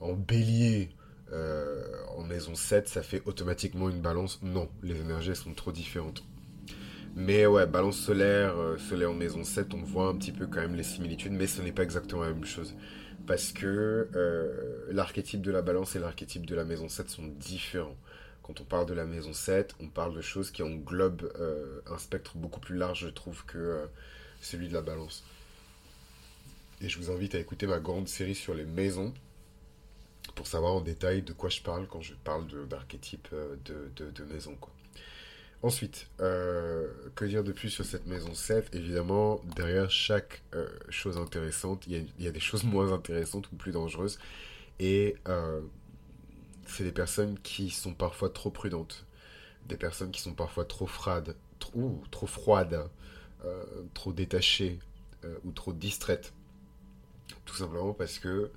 en 0.00 0.12
bélier 0.14 0.90
euh, 1.32 1.84
en 2.16 2.24
maison 2.24 2.54
7, 2.54 2.88
ça 2.88 3.02
fait 3.02 3.22
automatiquement 3.24 3.88
une 3.88 4.00
balance. 4.00 4.40
Non, 4.42 4.68
les 4.82 5.00
énergies 5.00 5.36
sont 5.36 5.54
trop 5.54 5.72
différentes. 5.72 6.24
Mais 7.16 7.46
ouais, 7.46 7.66
balance 7.66 7.98
solaire, 7.98 8.56
euh, 8.56 8.78
soleil 8.78 9.06
en 9.06 9.14
maison 9.14 9.44
7, 9.44 9.74
on 9.74 9.82
voit 9.82 10.08
un 10.08 10.16
petit 10.16 10.32
peu 10.32 10.46
quand 10.46 10.60
même 10.60 10.74
les 10.74 10.82
similitudes, 10.82 11.32
mais 11.32 11.46
ce 11.46 11.60
n'est 11.62 11.72
pas 11.72 11.82
exactement 11.82 12.22
la 12.22 12.32
même 12.32 12.44
chose. 12.44 12.74
Parce 13.26 13.52
que 13.52 14.08
euh, 14.14 14.86
l'archétype 14.90 15.42
de 15.42 15.50
la 15.50 15.62
balance 15.62 15.96
et 15.96 15.98
l'archétype 15.98 16.46
de 16.46 16.54
la 16.54 16.64
maison 16.64 16.88
7 16.88 17.10
sont 17.10 17.26
différents. 17.26 17.96
Quand 18.42 18.60
on 18.60 18.64
parle 18.64 18.86
de 18.86 18.94
la 18.94 19.04
maison 19.04 19.32
7, 19.32 19.74
on 19.80 19.88
parle 19.88 20.14
de 20.14 20.20
choses 20.20 20.50
qui 20.50 20.62
englobent 20.62 21.30
un 21.86 21.98
spectre 21.98 22.36
beaucoup 22.36 22.58
plus 22.58 22.76
large, 22.76 23.00
je 23.02 23.08
trouve, 23.08 23.44
que 23.44 23.86
celui 24.40 24.68
de 24.68 24.74
la 24.74 24.80
balance. 24.80 25.22
Et 26.80 26.88
je 26.88 26.98
vous 26.98 27.10
invite 27.12 27.34
à 27.34 27.38
écouter 27.38 27.66
ma 27.66 27.78
grande 27.78 28.08
série 28.08 28.34
sur 28.34 28.54
les 28.54 28.64
maisons, 28.64 29.12
pour 30.40 30.46
savoir 30.46 30.72
en 30.72 30.80
détail 30.80 31.20
de 31.20 31.34
quoi 31.34 31.50
je 31.50 31.60
parle 31.60 31.86
quand 31.86 32.00
je 32.00 32.14
parle 32.14 32.46
d'archétype 32.66 33.28
euh, 33.34 33.56
de, 33.66 34.10
de, 34.10 34.24
maison. 34.24 34.56
Quoi. 34.58 34.72
Ensuite, 35.62 36.08
euh, 36.20 36.88
que 37.14 37.26
dire 37.26 37.44
de 37.44 37.52
plus 37.52 37.68
sur 37.68 37.84
cette 37.84 38.06
maison 38.06 38.32
7 38.32 38.74
Évidemment, 38.74 39.42
derrière 39.54 39.90
chaque 39.90 40.40
euh, 40.54 40.66
chose 40.88 41.18
intéressante, 41.18 41.86
il 41.86 42.06
y, 42.18 42.26
a, 42.26 42.30
des 42.30 42.40
choses 42.40 42.64
moins 42.64 42.90
intéressantes 42.90 43.52
ou 43.52 43.56
plus 43.56 43.72
dangereuses. 43.72 44.18
Et 44.78 45.14
c'est 46.64 46.84
des 46.84 46.92
personnes 46.92 47.38
qui 47.42 47.68
sont 47.68 47.92
parfois 47.92 48.30
trop 48.30 48.48
prudentes, 48.48 49.04
des 49.68 49.76
personnes 49.76 50.10
qui 50.10 50.22
sont 50.22 50.32
parfois 50.32 50.64
trop 50.64 50.86
froides, 50.86 51.36
trop, 51.58 52.02
trop 52.10 52.26
froides, 52.26 52.88
trop 53.92 54.14
détachées 54.14 54.78
ou 55.44 55.52
trop 55.52 55.74
distraites. 55.74 56.32
Tout 57.44 57.56
simplement 57.56 57.92
parce 57.92 58.18
que 58.18 58.50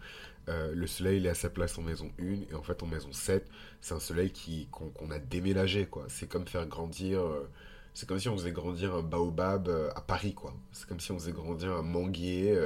euh, 0.50 0.73
le 0.73 0.88
soleil 0.88 1.17
il 1.17 1.25
est 1.25 1.29
à 1.29 1.35
sa 1.35 1.50
place 1.50 1.77
en 1.77 1.81
maison 1.81 2.12
1 2.19 2.51
et 2.51 2.53
en 2.53 2.63
fait 2.63 2.83
en 2.83 2.85
maison 2.85 3.13
7 3.13 3.50
c'est 3.79 3.93
un 3.93 4.00
soleil 4.00 4.31
qui 4.31 4.67
qu'on 4.71 5.09
a 5.09 5.19
déménagé 5.19 5.85
quoi 5.85 6.05
c'est 6.09 6.27
comme 6.27 6.47
faire 6.47 6.65
grandir 6.65 7.21
euh, 7.21 7.50
c'est 7.93 8.07
comme 8.09 8.19
si 8.19 8.27
on 8.27 8.35
faisait 8.35 8.51
grandir 8.51 8.95
un 8.95 9.03
baobab 9.03 9.69
à 9.95 10.01
Paris, 10.01 10.33
quoi. 10.33 10.55
C'est 10.71 10.88
comme 10.88 11.00
si 11.00 11.12
on 11.12 11.19
faisait 11.19 11.31
grandir 11.31 11.73
un 11.73 11.83
manguier, 11.83 12.57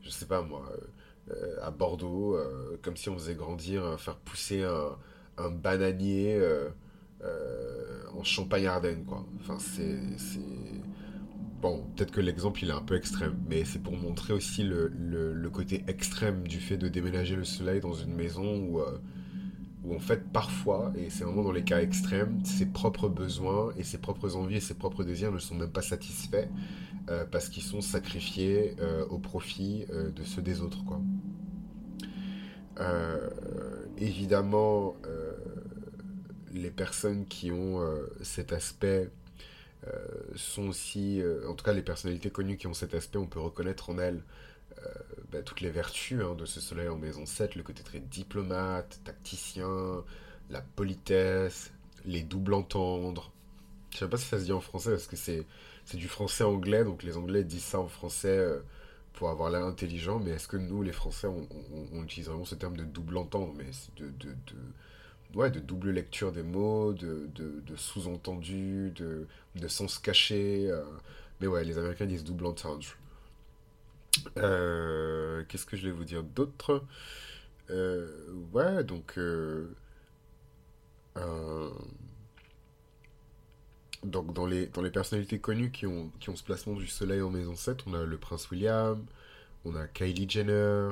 je 0.00 0.08
sais 0.08 0.24
pas 0.24 0.40
moi, 0.40 0.66
à 1.60 1.70
Bordeaux, 1.70 2.38
comme 2.80 2.96
si 2.96 3.10
on 3.10 3.18
faisait 3.18 3.34
grandir, 3.34 4.00
faire 4.00 4.16
pousser 4.16 4.64
un, 5.36 5.50
bananier 5.50 6.40
en 8.16 8.24
Champagne-Ardenne, 8.24 9.04
quoi. 9.04 9.26
Enfin, 9.42 9.58
c'est 9.58 9.98
Bon, 11.62 11.84
peut-être 11.94 12.10
que 12.10 12.20
l'exemple 12.20 12.64
il 12.64 12.70
est 12.70 12.72
un 12.72 12.82
peu 12.82 12.96
extrême, 12.96 13.36
mais 13.48 13.64
c'est 13.64 13.78
pour 13.78 13.96
montrer 13.96 14.32
aussi 14.32 14.64
le, 14.64 14.88
le, 14.88 15.48
côté 15.48 15.84
extrême 15.86 16.42
du 16.48 16.58
fait 16.58 16.76
de 16.76 16.88
déménager 16.88 17.36
le 17.36 17.44
soleil 17.44 17.80
dans 17.80 17.94
une 17.94 18.12
maison 18.12 18.56
où, 18.56 18.80
euh, 18.80 18.98
où 19.84 19.94
en 19.94 20.00
fait 20.00 20.24
parfois, 20.32 20.92
et 20.96 21.08
c'est 21.08 21.22
vraiment 21.22 21.44
dans 21.44 21.52
les 21.52 21.62
cas 21.62 21.80
extrêmes, 21.80 22.44
ses 22.44 22.66
propres 22.66 23.08
besoins 23.08 23.72
et 23.76 23.84
ses 23.84 23.98
propres 23.98 24.34
envies 24.34 24.56
et 24.56 24.60
ses 24.60 24.74
propres 24.74 25.04
désirs 25.04 25.30
ne 25.30 25.38
sont 25.38 25.54
même 25.54 25.70
pas 25.70 25.82
satisfaits 25.82 26.48
euh, 27.10 27.24
parce 27.30 27.48
qu'ils 27.48 27.62
sont 27.62 27.80
sacrifiés 27.80 28.74
euh, 28.80 29.06
au 29.06 29.18
profit 29.20 29.86
de 29.88 30.24
ceux 30.24 30.42
des 30.42 30.62
autres. 30.62 30.84
Quoi. 30.84 31.00
évidemment, 33.98 34.96
les 36.52 36.72
personnes 36.72 37.24
qui 37.26 37.52
ont 37.52 37.78
cet 38.20 38.52
aspect 38.52 39.12
sont 40.36 40.68
aussi, 40.68 41.20
euh, 41.20 41.48
en 41.48 41.54
tout 41.54 41.64
cas 41.64 41.72
les 41.72 41.82
personnalités 41.82 42.30
connues 42.30 42.56
qui 42.56 42.66
ont 42.66 42.74
cet 42.74 42.94
aspect, 42.94 43.18
on 43.18 43.26
peut 43.26 43.40
reconnaître 43.40 43.90
en 43.90 43.98
elles 43.98 44.22
euh, 44.78 44.88
bah, 45.30 45.42
toutes 45.42 45.60
les 45.60 45.70
vertus 45.70 46.20
hein, 46.22 46.34
de 46.34 46.46
ce 46.46 46.60
soleil 46.60 46.88
en 46.88 46.96
maison 46.96 47.26
7, 47.26 47.56
le 47.56 47.62
côté 47.62 47.82
très 47.82 48.00
diplomate, 48.00 49.00
tacticien, 49.04 50.04
la 50.50 50.60
politesse, 50.60 51.72
les 52.04 52.22
doubles 52.22 52.54
entendre. 52.54 53.32
Je 53.90 53.98
sais 53.98 54.08
pas 54.08 54.16
si 54.16 54.26
ça 54.26 54.38
se 54.38 54.44
dit 54.44 54.52
en 54.52 54.60
français 54.60 54.90
parce 54.90 55.06
que 55.06 55.16
c'est 55.16 55.46
du 55.94 56.08
français 56.08 56.44
anglais, 56.44 56.84
donc 56.84 57.02
les 57.02 57.16
anglais 57.16 57.44
disent 57.44 57.64
ça 57.64 57.78
en 57.78 57.88
français 57.88 58.42
pour 59.12 59.28
avoir 59.28 59.50
l'air 59.50 59.64
intelligent, 59.64 60.18
mais 60.18 60.30
est-ce 60.30 60.48
que 60.48 60.56
nous, 60.56 60.82
les 60.82 60.92
français, 60.92 61.26
on, 61.26 61.46
on, 61.92 62.02
utilise 62.02 62.28
vraiment 62.28 62.46
ce 62.46 62.54
terme 62.54 62.76
de 62.76 62.84
double 62.84 63.18
entendre, 63.18 63.52
mais 63.54 63.70
de, 63.98 64.10
ouais, 65.34 65.50
de 65.50 65.60
double 65.60 65.90
lecture 65.90 66.32
des 66.32 66.42
mots, 66.42 66.92
de, 66.92 67.28
de, 67.34 67.76
sous-entendus, 67.76 68.92
de, 68.94 69.26
de 69.56 69.68
sens 69.68 69.98
caché. 69.98 70.70
Euh. 70.70 70.82
mais 71.40 71.46
ouais, 71.46 71.64
les 71.64 71.78
Américains 71.78 72.06
disent 72.06 72.24
double 72.24 72.46
entendre. 72.46 72.84
Euh, 74.38 75.44
Qu'est-ce 75.48 75.66
que 75.66 75.76
je 75.76 75.86
vais 75.86 75.92
vous 75.92 76.04
dire 76.04 76.22
d'autre? 76.22 76.84
Euh, 77.70 78.08
Ouais, 78.52 78.84
donc. 78.84 79.18
Donc 84.04 84.32
dans 84.34 84.46
les, 84.46 84.66
dans 84.66 84.82
les 84.82 84.90
personnalités 84.90 85.38
connues 85.38 85.70
qui 85.70 85.86
ont, 85.86 86.10
qui 86.20 86.28
ont 86.30 86.36
ce 86.36 86.42
placement 86.42 86.74
du 86.74 86.86
soleil 86.88 87.22
en 87.22 87.30
maison 87.30 87.54
7, 87.54 87.78
on 87.86 87.94
a 87.94 88.04
le 88.04 88.18
prince 88.18 88.50
William, 88.50 89.04
on 89.64 89.76
a 89.76 89.86
Kylie 89.86 90.28
Jenner, 90.28 90.90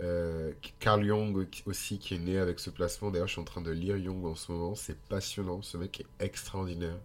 euh, 0.00 0.52
Carl 0.78 1.04
Jung 1.04 1.46
aussi 1.64 1.98
qui 1.98 2.14
est 2.14 2.18
né 2.18 2.38
avec 2.38 2.60
ce 2.60 2.70
placement. 2.70 3.10
D'ailleurs, 3.10 3.28
je 3.28 3.32
suis 3.32 3.40
en 3.40 3.44
train 3.44 3.62
de 3.62 3.70
lire 3.70 3.98
Jung 4.02 4.24
en 4.24 4.34
ce 4.34 4.52
moment. 4.52 4.74
C'est 4.74 4.98
passionnant. 5.08 5.62
Ce 5.62 5.76
mec 5.76 6.00
est 6.00 6.24
extraordinaire. 6.24 6.98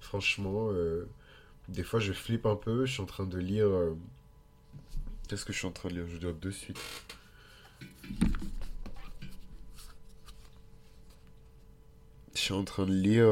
Franchement, 0.00 0.68
euh, 0.70 1.08
des 1.68 1.82
fois, 1.82 2.00
je 2.00 2.12
flippe 2.12 2.46
un 2.46 2.56
peu. 2.56 2.86
Je 2.86 2.92
suis 2.92 3.02
en 3.02 3.06
train 3.06 3.26
de 3.26 3.38
lire. 3.38 3.66
Euh, 3.66 3.96
qu'est-ce 5.28 5.44
que 5.44 5.52
je 5.52 5.58
suis 5.58 5.66
en 5.66 5.72
train 5.72 5.88
de 5.88 5.94
lire? 5.94 6.06
Je 6.08 6.18
dois 6.18 6.32
de 6.32 6.50
suite. 6.50 6.78
Je 12.34 12.40
suis 12.40 12.54
en 12.54 12.64
train 12.64 12.86
de 12.86 12.92
lire 12.92 13.28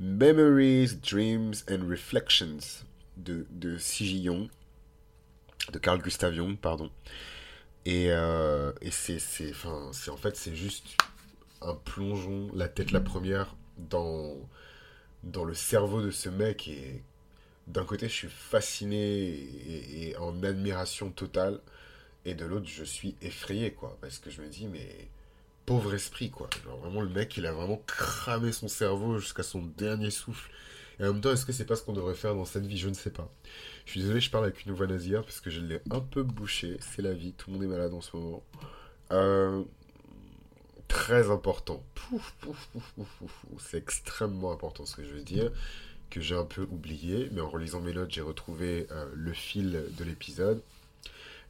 Memories, 0.00 0.96
Dreams 0.96 1.54
and 1.70 1.88
Reflections 1.88 2.84
de, 3.16 3.46
de 3.50 3.78
de 5.72 5.78
Carl 5.78 6.00
Gustav 6.00 6.34
Jung, 6.34 6.56
pardon. 6.56 6.90
Et, 7.84 8.10
euh, 8.10 8.72
et 8.80 8.90
c'est, 8.90 9.18
c'est, 9.18 9.52
c'est, 9.92 10.10
en 10.10 10.16
fait, 10.16 10.36
c'est 10.36 10.56
juste 10.56 10.96
un 11.62 11.74
plongeon, 11.74 12.50
la 12.54 12.68
tête 12.68 12.90
la 12.90 13.00
première, 13.00 13.54
dans, 13.78 14.34
dans 15.22 15.44
le 15.44 15.54
cerveau 15.54 16.02
de 16.02 16.10
ce 16.10 16.28
mec. 16.28 16.68
Et 16.68 17.02
d'un 17.66 17.84
côté, 17.84 18.08
je 18.08 18.14
suis 18.14 18.28
fasciné 18.28 18.88
et, 18.88 20.16
en 20.18 20.42
admiration 20.42 21.10
totale. 21.10 21.60
Et 22.24 22.34
de 22.34 22.44
l'autre, 22.44 22.66
je 22.66 22.82
suis 22.82 23.14
effrayé, 23.22 23.72
quoi. 23.72 23.96
Parce 24.00 24.18
que 24.18 24.30
je 24.30 24.42
me 24.42 24.48
dis, 24.48 24.66
mais 24.66 25.08
pauvre 25.64 25.94
esprit, 25.94 26.30
quoi. 26.30 26.50
Vraiment, 26.80 27.00
le 27.00 27.08
mec, 27.08 27.36
il 27.36 27.46
a 27.46 27.52
vraiment 27.52 27.80
cramé 27.86 28.50
son 28.50 28.66
cerveau 28.66 29.18
jusqu'à 29.18 29.44
son 29.44 29.62
dernier 29.62 30.10
souffle. 30.10 30.50
Et 30.98 31.04
en 31.04 31.12
même 31.12 31.20
temps, 31.20 31.32
est-ce 31.32 31.44
que 31.44 31.52
c'est 31.52 31.66
pas 31.66 31.76
ce 31.76 31.82
qu'on 31.82 31.92
devrait 31.92 32.14
faire 32.14 32.34
dans 32.34 32.44
cette 32.44 32.66
vie? 32.66 32.78
Je 32.78 32.88
ne 32.88 32.94
sais 32.94 33.10
pas. 33.10 33.30
Je 33.84 33.92
suis 33.92 34.00
désolé, 34.00 34.20
je 34.20 34.30
parle 34.30 34.44
avec 34.44 34.64
une 34.64 34.72
voix 34.72 34.86
nasillarde 34.86 35.26
parce 35.26 35.40
que 35.40 35.50
je 35.50 35.60
l'ai 35.60 35.80
un 35.90 36.00
peu 36.00 36.22
bouché. 36.22 36.78
C'est 36.80 37.02
la 37.02 37.12
vie, 37.12 37.32
tout 37.32 37.50
le 37.50 37.54
monde 37.54 37.64
est 37.64 37.68
malade 37.68 37.92
en 37.92 38.00
ce 38.00 38.16
moment. 38.16 38.42
Euh, 39.12 39.62
très 40.88 41.30
important. 41.30 41.82
C'est 43.58 43.78
extrêmement 43.78 44.52
important 44.52 44.86
ce 44.86 44.96
que 44.96 45.04
je 45.04 45.10
veux 45.10 45.22
dire, 45.22 45.50
que 46.10 46.20
j'ai 46.20 46.34
un 46.34 46.44
peu 46.44 46.62
oublié, 46.62 47.28
mais 47.32 47.40
en 47.40 47.48
relisant 47.48 47.80
mes 47.80 47.92
notes, 47.92 48.10
j'ai 48.10 48.22
retrouvé 48.22 48.86
euh, 48.90 49.06
le 49.14 49.32
fil 49.32 49.84
de 49.98 50.04
l'épisode. 50.04 50.62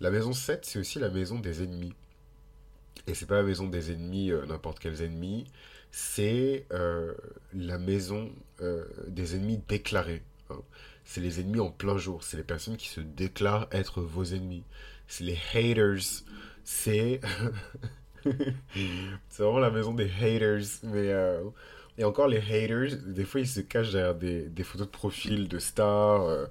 La 0.00 0.11
maison 0.11 0.33
7, 0.33 0.65
c'est 0.65 0.79
aussi 0.79 0.99
la 0.99 1.09
maison 1.09 1.38
des 1.38 1.62
ennemis. 1.62 1.95
Et 3.07 3.15
c'est 3.15 3.26
pas 3.26 3.37
la 3.37 3.43
maison 3.43 3.67
des 3.69 3.93
ennemis, 3.93 4.31
euh, 4.31 4.47
n'importe 4.47 4.79
quels 4.79 5.03
ennemis 5.03 5.47
c'est 5.99 6.67
euh, 6.73 7.15
la 7.55 7.79
maison 7.79 8.31
euh, 8.61 8.85
des 9.09 9.35
ennemis 9.35 9.62
déclarés. 9.67 10.23
Hein. 10.50 10.61
C'est 11.05 11.23
les 11.23 11.41
ennemis 11.41 11.61
en 11.61 11.71
plein 11.71 11.97
jour. 11.97 12.23
C'est 12.23 12.37
les 12.37 12.43
personnes 12.43 12.76
qui 12.76 12.88
se 12.88 13.00
déclarent 13.00 13.67
être 13.73 14.03
vos 14.03 14.25
ennemis. 14.25 14.65
C'est 15.09 15.25
les 15.25 15.38
haters. 15.55 16.23
C'est. 16.65 17.21
c'est 19.31 19.43
vraiment 19.43 19.61
la 19.61 19.71
maison 19.71 19.95
des 19.95 20.11
haters. 20.21 20.67
Mais. 20.83 21.15
Et 21.97 22.05
encore, 22.05 22.29
les 22.29 22.41
haters, 22.41 22.99
des 23.07 23.25
fois, 23.25 23.41
ils 23.41 23.49
se 23.49 23.61
cachent 23.61 23.93
derrière 23.93 24.15
des, 24.15 24.50
des 24.50 24.65
photos 24.65 24.88
de 24.88 24.93
profil 24.93 25.49
de 25.49 25.59
stars. 25.59 26.49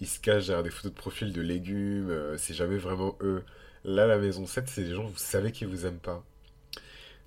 ils 0.00 0.08
se 0.08 0.18
cachent 0.18 0.46
derrière 0.46 0.64
des 0.64 0.70
photos 0.70 0.90
de 0.90 0.96
profil 0.96 1.32
de 1.32 1.42
légumes. 1.42 2.12
c'est 2.38 2.54
jamais 2.54 2.78
vraiment 2.78 3.16
eux. 3.20 3.44
Là, 3.84 4.06
la 4.06 4.18
maison 4.18 4.46
7, 4.46 4.68
c'est 4.68 4.84
des 4.84 4.94
gens, 4.94 5.04
vous 5.04 5.16
savez 5.16 5.52
qu'ils 5.52 5.68
vous 5.68 5.86
aiment 5.86 5.98
pas 5.98 6.22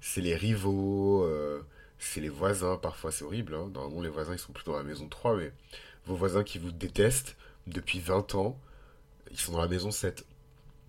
c'est 0.04 0.22
les 0.22 0.36
rivaux, 0.36 1.24
euh, 1.24 1.66
c'est 1.98 2.20
les 2.20 2.30
voisins, 2.30 2.78
parfois 2.78 3.12
c'est 3.12 3.24
horrible, 3.24 3.56
hein. 3.56 3.72
normalement 3.74 4.02
les 4.02 4.10
voisins 4.10 4.34
ils 4.34 4.40
sont 4.40 4.52
plutôt 4.52 4.72
dans 4.74 4.78
la 4.78 4.84
maison 4.84 5.08
3, 5.08 5.38
mais 5.38 5.54
vos 6.06 6.16
voisins 6.16 6.44
qui 6.44 6.60
vous 6.60 6.74
détestent 6.74 7.38
depuis 7.68 8.00
20 8.02 8.36
ans, 8.36 8.60
ils 9.32 9.40
sont 9.40 9.54
dans 9.54 9.62
la 9.62 9.70
maison 9.70 9.92
7. 9.92 10.26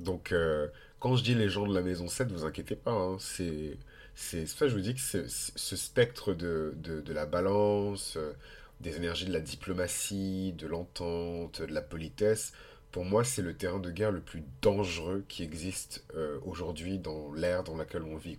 Donc 0.01 0.33
euh, 0.33 0.67
quand 0.99 1.15
je 1.15 1.23
dis 1.23 1.35
les 1.35 1.49
gens 1.49 1.65
de 1.67 1.75
la 1.75 1.83
maison 1.83 2.09
7, 2.09 2.33
vous 2.33 2.45
inquiétez 2.45 2.75
pas, 2.75 2.91
hein. 2.91 3.17
c'est 3.21 3.79
c'est 4.17 4.47
ça 4.47 4.69
je 4.69 4.75
vous 4.75 4.81
dis 4.81 4.95
que 4.95 5.01
ce 5.01 5.77
spectre 5.77 6.35
de, 6.35 6.75
de, 6.77 7.13
la 7.13 7.27
balance, 7.27 8.17
euh, 8.17 8.33
des 8.81 8.97
énergies 8.97 9.27
de 9.27 9.33
la 9.33 9.41
diplomatie, 9.41 10.55
de 10.59 10.67
l'entente, 10.67 11.63
de 11.63 11.73
la 11.73 11.83
politesse, 11.83 12.53
pour 12.95 13.05
moi, 13.05 13.25
c'est 13.25 13.43
le 13.43 13.55
terrain 13.55 13.81
de 13.81 13.91
guerre 13.91 14.13
le 14.13 14.21
plus 14.21 14.45
dangereux 14.63 15.25
qui 15.27 15.43
existe 15.43 16.05
aujourd'hui 16.47 17.01
dans 17.01 17.33
l'ère 17.33 17.65
dans 17.65 17.77
laquelle 17.77 18.05
on 18.05 18.17
vit. 18.17 18.39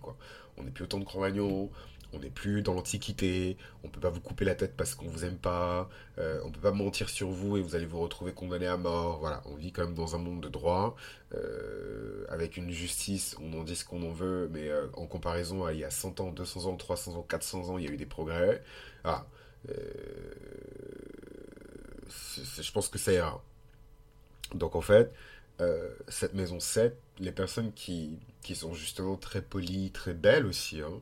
On 0.56 0.62
n'est 0.62 0.70
plus 0.70 0.84
au 0.84 0.86
temps 0.86 0.98
de 0.98 1.04
Cro-Magnon, 1.04 1.70
on 2.14 2.18
n'est 2.18 2.30
plus 2.30 2.62
dans 2.62 2.72
l'Antiquité, 2.72 3.56
on 3.84 3.88
peut 3.88 4.00
pas 4.00 4.10
vous 4.10 4.20
couper 4.20 4.44
la 4.44 4.54
tête 4.54 4.76
parce 4.76 4.94
qu'on 4.94 5.06
vous 5.06 5.24
aime 5.24 5.36
pas, 5.36 5.88
euh, 6.18 6.40
on 6.44 6.50
peut 6.50 6.60
pas 6.60 6.72
mentir 6.72 7.08
sur 7.10 7.28
vous 7.28 7.56
et 7.56 7.60
vous 7.60 7.74
allez 7.74 7.86
vous 7.86 8.00
retrouver 8.00 8.32
condamné 8.32 8.66
à 8.66 8.76
mort. 8.78 9.18
Voilà, 9.18 9.42
on 9.46 9.54
vit 9.54 9.72
quand 9.72 9.84
même 9.84 9.94
dans 9.94 10.14
un 10.14 10.18
monde 10.18 10.40
de 10.40 10.48
droit, 10.48 10.96
euh, 11.34 12.24
avec 12.30 12.56
une 12.56 12.70
justice, 12.70 13.36
on 13.40 13.52
en 13.60 13.64
dit 13.64 13.76
ce 13.76 13.84
qu'on 13.84 14.02
en 14.02 14.12
veut, 14.12 14.48
mais 14.52 14.68
euh, 14.70 14.86
en 14.94 15.06
comparaison 15.06 15.66
à 15.66 15.74
il 15.74 15.80
y 15.80 15.84
a 15.84 15.90
100 15.90 16.20
ans, 16.20 16.32
200 16.32 16.70
ans, 16.70 16.76
300 16.76 17.16
ans, 17.16 17.26
400 17.28 17.68
ans, 17.70 17.78
il 17.78 17.84
y 17.84 17.88
a 17.88 17.90
eu 17.90 17.96
des 17.98 18.06
progrès. 18.06 18.62
Ah, 19.04 19.26
je 22.08 22.72
pense 22.72 22.88
que 22.88 22.98
ça 22.98 23.12
ira. 23.12 23.42
Donc 24.54 24.76
en 24.76 24.80
fait, 24.80 25.12
cette 26.08 26.34
maison 26.34 26.60
7, 26.60 26.96
les 27.18 27.32
personnes 27.32 27.72
qui, 27.72 28.18
qui 28.42 28.54
sont 28.54 28.74
justement 28.74 29.16
très 29.16 29.42
polies, 29.42 29.90
très 29.90 30.14
belles 30.14 30.46
aussi, 30.46 30.80
hein, 30.80 31.00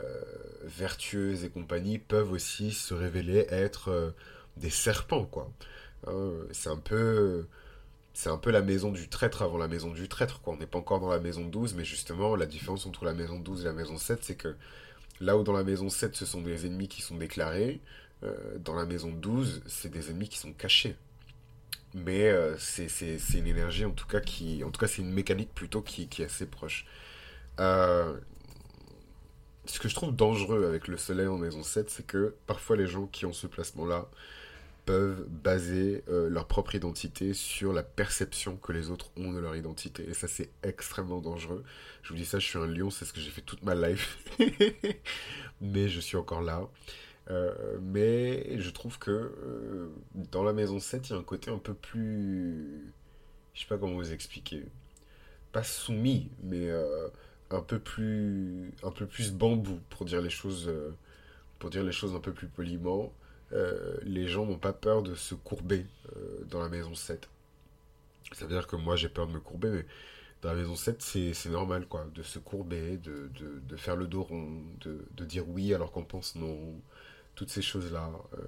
euh, 0.00 0.22
vertueuses 0.62 1.44
et 1.44 1.50
compagnie, 1.50 1.98
peuvent 1.98 2.32
aussi 2.32 2.72
se 2.72 2.94
révéler 2.94 3.46
être 3.50 3.90
euh, 3.90 4.10
des 4.56 4.70
serpents, 4.70 5.26
quoi. 5.26 5.50
Hein, 6.06 6.32
c'est 6.52 6.70
un 6.70 6.78
peu... 6.78 7.46
C'est 8.14 8.30
un 8.30 8.38
peu 8.38 8.50
la 8.50 8.62
maison 8.62 8.90
du 8.90 9.08
traître 9.08 9.42
avant 9.42 9.58
la 9.58 9.68
maison 9.68 9.92
du 9.92 10.08
traître, 10.08 10.40
quoi. 10.40 10.54
On 10.54 10.56
n'est 10.56 10.66
pas 10.66 10.78
encore 10.78 10.98
dans 10.98 11.10
la 11.10 11.20
maison 11.20 11.44
12, 11.44 11.74
mais 11.74 11.84
justement, 11.84 12.34
la 12.34 12.46
différence 12.46 12.84
entre 12.86 13.04
la 13.04 13.14
maison 13.14 13.38
12 13.38 13.62
et 13.62 13.64
la 13.64 13.72
maison 13.72 13.96
7, 13.96 14.24
c'est 14.24 14.34
que 14.34 14.56
là 15.20 15.36
où 15.36 15.44
dans 15.44 15.52
la 15.52 15.62
maison 15.62 15.88
7, 15.88 16.16
ce 16.16 16.26
sont 16.26 16.42
des 16.42 16.66
ennemis 16.66 16.88
qui 16.88 17.02
sont 17.02 17.16
déclarés, 17.16 17.80
euh, 18.24 18.58
dans 18.58 18.74
la 18.74 18.86
maison 18.86 19.12
12, 19.12 19.62
c'est 19.66 19.90
des 19.90 20.10
ennemis 20.10 20.28
qui 20.28 20.38
sont 20.38 20.52
cachés 20.52 20.96
mais 21.94 22.28
euh, 22.28 22.56
c'est 22.58 22.88
une 23.34 23.46
énergie 23.46 23.84
en 23.84 23.90
tout 23.90 24.06
cas 24.06 24.20
qui 24.20 24.62
en 24.64 24.70
tout 24.70 24.80
cas 24.80 24.86
c'est 24.86 25.02
une 25.02 25.12
mécanique 25.12 25.54
plutôt 25.54 25.82
qui, 25.82 26.08
qui 26.08 26.22
est 26.22 26.26
assez 26.26 26.46
proche 26.46 26.86
euh, 27.60 28.16
ce 29.68 29.78
que 29.78 29.88
je 29.88 29.94
trouve 29.94 30.14
dangereux 30.14 30.66
avec 30.66 30.88
le 30.88 30.96
soleil 30.96 31.26
en 31.26 31.38
maison 31.38 31.62
7, 31.62 31.90
c'est 31.90 32.06
que 32.06 32.34
parfois 32.46 32.76
les 32.76 32.86
gens 32.86 33.06
qui 33.06 33.26
ont 33.26 33.32
ce 33.32 33.46
placement-là 33.46 34.08
peuvent 34.86 35.26
baser 35.28 36.02
euh, 36.08 36.30
leur 36.30 36.46
propre 36.46 36.74
identité 36.74 37.34
sur 37.34 37.74
la 37.74 37.82
perception 37.82 38.56
que 38.56 38.72
les 38.72 38.90
autres 38.90 39.10
ont 39.18 39.32
de 39.32 39.38
leur 39.38 39.54
identité. 39.54 40.08
Et 40.08 40.14
ça, 40.14 40.28
c'est 40.28 40.48
extrêmement 40.62 41.20
dangereux. 41.20 41.62
Je 42.02 42.08
vous 42.08 42.18
dis 42.18 42.24
ça, 42.24 42.38
je 42.38 42.46
suis 42.46 42.58
un 42.58 42.66
lion, 42.66 42.88
c'est 42.88 43.04
ce 43.04 43.12
que 43.12 43.20
j'ai 43.20 43.30
fait 43.30 43.42
toute 43.42 43.62
ma 43.62 43.74
life. 43.74 44.16
mais 45.60 45.90
je 45.90 46.00
suis 46.00 46.16
encore 46.16 46.40
là. 46.40 46.66
Euh, 47.30 47.78
mais 47.82 48.58
je 48.58 48.70
trouve 48.70 48.98
que 48.98 49.10
euh, 49.10 49.90
dans 50.32 50.42
la 50.42 50.52
maison 50.52 50.78
7, 50.80 51.08
il 51.08 51.12
y 51.12 51.16
a 51.16 51.18
un 51.18 51.22
côté 51.22 51.50
un 51.50 51.58
peu 51.58 51.74
plus... 51.74 52.92
Je 53.54 53.60
sais 53.62 53.66
pas 53.66 53.78
comment 53.78 53.94
vous 53.94 54.12
expliquer. 54.12 54.64
Pas 55.52 55.64
soumis, 55.64 56.30
mais 56.42 56.70
un 57.50 57.60
peu 57.62 57.78
plus 57.78 58.72
un 58.82 58.90
peu 58.90 59.06
plus 59.06 59.32
bambou 59.32 59.80
pour 59.90 60.04
dire 60.06 60.22
les 60.22 60.30
choses 60.30 60.70
pour 61.58 61.70
dire 61.70 61.82
les 61.82 61.92
choses 61.92 62.14
un 62.14 62.20
peu 62.20 62.32
plus 62.32 62.48
poliment 62.48 63.12
euh, 63.52 63.96
les 64.02 64.28
gens 64.28 64.44
n'ont 64.46 64.58
pas 64.58 64.72
peur 64.72 65.02
de 65.02 65.14
se 65.14 65.34
courber 65.34 65.86
euh, 66.16 66.44
dans 66.50 66.60
la 66.60 66.68
maison 66.68 66.94
7 66.94 67.28
ça 68.32 68.46
veut 68.46 68.52
dire 68.54 68.66
que 68.66 68.76
moi 68.76 68.96
j'ai 68.96 69.08
peur 69.08 69.26
de 69.26 69.32
me 69.32 69.40
courber 69.40 69.70
mais 69.70 69.86
dans 70.42 70.50
la 70.50 70.56
maison 70.56 70.76
7 70.76 71.02
c'est 71.02 71.50
normal 71.50 71.86
quoi 71.86 72.06
de 72.14 72.22
se 72.22 72.38
courber 72.38 72.98
de, 72.98 73.28
de, 73.34 73.60
de 73.66 73.76
faire 73.76 73.96
le 73.96 74.06
dos 74.06 74.22
rond 74.22 74.62
de, 74.80 75.06
de 75.16 75.24
dire 75.24 75.48
oui 75.48 75.74
alors 75.74 75.92
qu'on 75.92 76.04
pense 76.04 76.34
non 76.36 76.58
toutes 77.38 77.50
ces 77.50 77.62
choses 77.62 77.92
là 77.92 78.10
euh, 78.34 78.40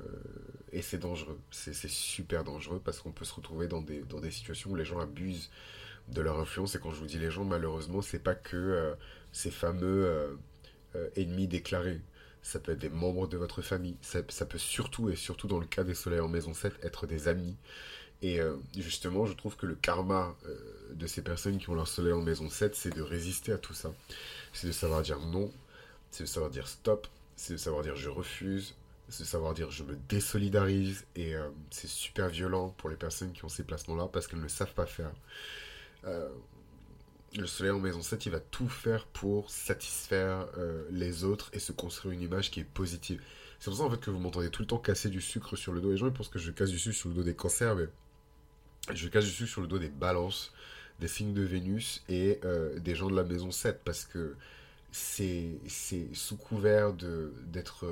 et 0.73 0.82
c'est 0.82 0.99
dangereux 0.99 1.38
c'est 1.52 1.75
super 1.88 2.42
dangereux 2.42 2.82
parce 2.85 2.99
qu'on 2.99 3.12
peut 3.12 3.25
se 3.25 3.35
retrouver 3.35 3.68
dans 3.68 3.82
des, 3.82 4.00
dans 4.00 4.18
des 4.18 4.32
situations 4.32 4.70
où 4.70 4.75
les 4.75 4.85
gens 4.85 4.99
abusent 4.99 5.49
de 6.09 6.20
leur 6.20 6.40
influence. 6.40 6.75
Et 6.75 6.80
quand 6.80 6.90
je 6.90 6.97
vous 6.97 7.06
dis 7.06 7.20
les 7.20 7.30
gens, 7.30 7.44
malheureusement, 7.44 8.02
c'est 8.02 8.18
pas 8.18 8.35
que 8.35 8.56
euh, 8.56 8.94
ces 9.30 9.52
fameux 9.52 10.38
euh, 10.97 11.09
ennemis 11.14 11.47
déclarés. 11.47 12.00
Ça 12.42 12.59
peut 12.59 12.73
être 12.73 12.80
des 12.80 12.88
membres 12.88 13.28
de 13.28 13.37
votre 13.37 13.62
famille. 13.62 13.97
Ça, 14.02 14.23
peut 14.23 14.59
surtout, 14.59 15.09
et 15.09 15.14
surtout 15.14 15.47
dans 15.47 15.61
le 15.61 15.66
cas 15.66 15.85
des 15.85 15.94
soleils 15.94 16.18
en 16.18 16.26
maison 16.26 16.52
7, 16.52 16.73
être 16.82 17.06
des 17.06 17.28
amis. 17.28 17.54
Et 18.23 18.40
justement, 18.76 19.25
je 19.25 19.35
trouve 19.35 19.56
que 19.56 19.66
le 19.66 19.76
karma 19.76 20.35
de 20.92 21.06
ces 21.06 21.23
personnes 21.23 21.59
qui 21.59 21.70
ont 21.70 21.75
leur 21.75 21.88
soleil 21.88 22.12
en 22.12 22.23
maison 22.23 22.50
7, 22.50 22.75
c'est 22.75 22.94
de 22.94 23.02
résister 23.02 23.52
à 23.52 23.59
tout 23.59 23.75
ça. 23.75 23.92
C'est 24.52 24.66
de 24.66 24.73
savoir 24.73 25.02
dire 25.02 25.20
non, 25.20 25.52
c'est 26.11 26.25
de 26.25 26.28
savoir 26.28 26.50
dire 26.50 26.66
stop, 26.66 27.06
c'est 27.37 27.54
de 27.54 27.59
savoir 27.59 27.82
dire 27.82 27.97
je 27.97 28.11
refuse, 28.11 28.75
de 29.18 29.24
savoir 29.24 29.54
dire 29.54 29.70
je 29.70 29.84
me 29.84 29.96
désolidarise. 30.08 31.04
Et 31.16 31.34
c'est 31.70 31.88
super 31.88 32.28
violent 32.28 32.70
pour 32.78 32.88
les 32.88 32.96
personnes 32.96 33.32
qui 33.32 33.44
ont 33.44 33.48
ces 33.48 33.64
placements-là 33.64 34.08
parce 34.12 34.26
qu'elles 34.26 34.40
ne 34.40 34.48
savent 34.48 34.74
pas 34.74 34.86
faire. 34.86 35.12
Euh, 36.04 36.28
le 37.36 37.46
soleil 37.46 37.72
en 37.72 37.78
maison 37.78 38.02
7, 38.02 38.26
il 38.26 38.32
va 38.32 38.40
tout 38.40 38.68
faire 38.68 39.06
pour 39.06 39.50
satisfaire 39.50 40.48
euh, 40.58 40.84
les 40.90 41.24
autres 41.24 41.50
et 41.52 41.58
se 41.58 41.72
construire 41.72 42.12
une 42.12 42.22
image 42.22 42.50
qui 42.50 42.60
est 42.60 42.64
positive. 42.64 43.22
C'est 43.58 43.70
pour 43.70 43.78
ça 43.78 43.84
en 43.84 43.90
fait 43.90 44.00
que 44.00 44.10
vous 44.10 44.18
m'entendez 44.18 44.50
tout 44.50 44.62
le 44.62 44.66
temps 44.66 44.78
casser 44.78 45.10
du 45.10 45.20
sucre 45.20 45.54
sur 45.56 45.72
le 45.72 45.80
dos. 45.80 45.90
Les 45.90 45.96
gens 45.96 46.06
ils 46.06 46.12
pensent 46.12 46.28
que 46.28 46.38
je 46.38 46.50
casse 46.50 46.70
du 46.70 46.78
sucre 46.78 46.96
sur 46.96 47.08
le 47.08 47.14
dos 47.14 47.22
des 47.22 47.34
cancers, 47.34 47.76
mais 47.76 47.88
je 48.92 49.08
casse 49.08 49.24
du 49.24 49.30
sucre 49.30 49.50
sur 49.50 49.60
le 49.60 49.68
dos 49.68 49.78
des 49.78 49.90
balances, 49.90 50.52
des 50.98 51.08
signes 51.08 51.34
de 51.34 51.42
Vénus 51.42 52.02
et 52.08 52.40
euh, 52.44 52.78
des 52.80 52.96
gens 52.96 53.08
de 53.08 53.16
la 53.16 53.24
maison 53.24 53.50
7 53.50 53.82
parce 53.84 54.04
que 54.04 54.34
c'est 54.90 55.60
sous 56.14 56.36
couvert 56.36 56.94
d'être 56.94 57.86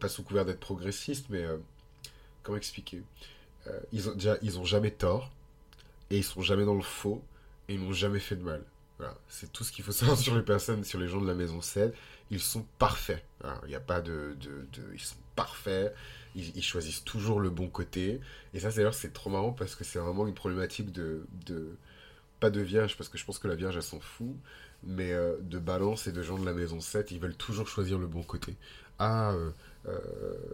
pas 0.00 0.08
sous 0.08 0.22
couvert 0.22 0.44
d'être 0.44 0.60
progressiste, 0.60 1.26
mais 1.30 1.44
comment 2.42 2.58
expliquer? 2.58 3.02
Ils 3.92 4.08
ont 4.08 4.14
déjà 4.14 4.38
ils 4.42 4.58
ont 4.58 4.64
jamais 4.64 4.90
tort 4.90 5.30
et 6.10 6.18
ils 6.18 6.24
sont 6.24 6.42
jamais 6.42 6.64
dans 6.64 6.74
le 6.74 6.82
faux 6.82 7.22
et 7.68 7.74
ils 7.74 7.80
n'ont 7.80 7.92
jamais 7.92 8.20
fait 8.20 8.36
de 8.36 8.42
mal. 8.42 8.64
Voilà, 8.98 9.14
c'est 9.28 9.52
tout 9.52 9.62
ce 9.62 9.70
qu'il 9.70 9.84
faut 9.84 9.92
savoir 9.92 10.18
sur 10.18 10.34
les 10.34 10.42
personnes, 10.42 10.84
sur 10.84 10.98
les 10.98 11.08
gens 11.08 11.20
de 11.20 11.26
la 11.26 11.34
maison 11.34 11.60
7. 11.60 11.94
Ils 12.30 12.40
sont 12.40 12.66
parfaits. 12.78 13.24
Il 13.64 13.68
n'y 13.68 13.74
a 13.74 13.80
pas 13.80 14.00
de, 14.00 14.36
de, 14.40 14.66
de, 14.72 14.92
Ils 14.92 15.00
sont 15.00 15.16
parfaits. 15.36 15.94
Ils, 16.34 16.62
choisissent 16.62 17.04
toujours 17.04 17.40
le 17.40 17.50
bon 17.50 17.68
côté. 17.68 18.20
Et 18.54 18.60
ça, 18.60 18.70
d'ailleurs, 18.70 18.94
c'est 18.94 19.12
trop 19.12 19.30
marrant 19.30 19.52
parce 19.52 19.74
que 19.74 19.84
c'est 19.84 19.98
vraiment 19.98 20.26
une 20.26 20.34
problématique 20.34 20.92
de, 20.92 21.26
de. 21.46 21.76
Pas 22.40 22.50
de 22.50 22.60
vierge, 22.60 22.96
parce 22.96 23.08
que 23.08 23.18
je 23.18 23.24
pense 23.24 23.38
que 23.38 23.48
la 23.48 23.56
vierge, 23.56 23.76
elle 23.76 23.82
s'en 23.82 24.00
fout. 24.00 24.36
Mais 24.84 25.12
euh, 25.12 25.36
de 25.40 25.58
balance 25.58 26.06
et 26.06 26.12
de 26.12 26.22
gens 26.22 26.38
de 26.38 26.44
la 26.44 26.52
maison 26.52 26.80
7, 26.80 27.10
ils 27.10 27.18
veulent 27.18 27.36
toujours 27.36 27.66
choisir 27.66 27.98
le 27.98 28.06
bon 28.06 28.22
côté. 28.22 28.56
Ah, 28.98 29.30
euh, 29.32 29.50
euh, 29.86 30.00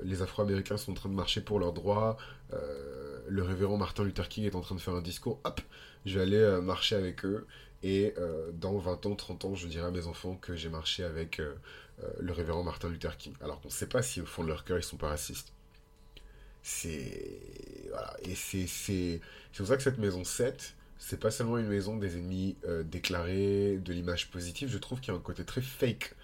les 0.03 0.23
Afro-Américains 0.23 0.77
sont 0.77 0.93
en 0.93 0.95
train 0.95 1.09
de 1.09 1.15
marcher 1.15 1.41
pour 1.41 1.59
leurs 1.59 1.73
droits, 1.73 2.17
euh, 2.53 3.21
le 3.27 3.43
révérend 3.43 3.79
Martin 3.79 4.05
Luther 4.05 4.29
King 4.29 4.45
est 4.45 4.55
en 4.55 4.61
train 4.61 4.75
de 4.75 4.81
faire 4.81 4.95
un 4.95 5.03
discours, 5.03 5.41
hop, 5.45 5.61
je 6.05 6.19
vais 6.19 6.23
aller 6.23 6.61
marcher 6.61 6.95
avec 6.95 7.25
eux, 7.25 7.47
et 7.83 8.15
dans 8.55 8.79
20 8.79 9.07
ans, 9.07 9.15
30 9.15 9.45
ans, 9.45 9.55
je 9.55 9.67
dirai 9.67 9.87
à 9.87 9.91
mes 9.91 10.07
enfants 10.07 10.37
que 10.37 10.57
j'ai 10.57 10.71
marché 10.71 11.05
avec 11.05 11.41
le 12.19 12.33
révérend 12.33 12.63
Martin 12.63 12.89
Luther 12.89 13.17
King. 13.19 13.35
Alors 13.43 13.61
qu'on 13.61 13.69
ne 13.69 13.73
sait 13.73 13.89
pas 13.89 14.03
si 14.03 14.23
au 14.23 14.27
fond 14.27 14.43
de 14.43 14.49
leur 14.49 14.65
cœur, 14.65 14.79
ils 14.79 14.83
sont 14.83 14.97
pas 14.97 15.09
racistes. 15.09 15.53
C'est... 16.63 17.89
Voilà, 17.91 18.17
et 18.23 18.35
c'est... 18.35 18.67
C'est 18.67 19.21
pour 19.57 19.67
ça 19.67 19.77
que 19.77 19.83
cette 19.83 19.99
maison 19.99 20.25
7, 20.25 20.75
c'est 20.99 21.21
pas 21.21 21.31
seulement 21.31 21.59
une 21.59 21.69
maison 21.69 21.97
des 21.97 22.17
ennemis 22.17 22.57
déclarés, 22.85 23.79
de 23.79 23.93
l'image 23.93 24.31
positive, 24.31 24.71
je 24.71 24.79
trouve 24.79 25.01
qu'il 25.01 25.13
y 25.13 25.17
a 25.17 25.19
un 25.19 25.23
côté 25.23 25.45
très 25.45 25.63
fake 25.63 26.15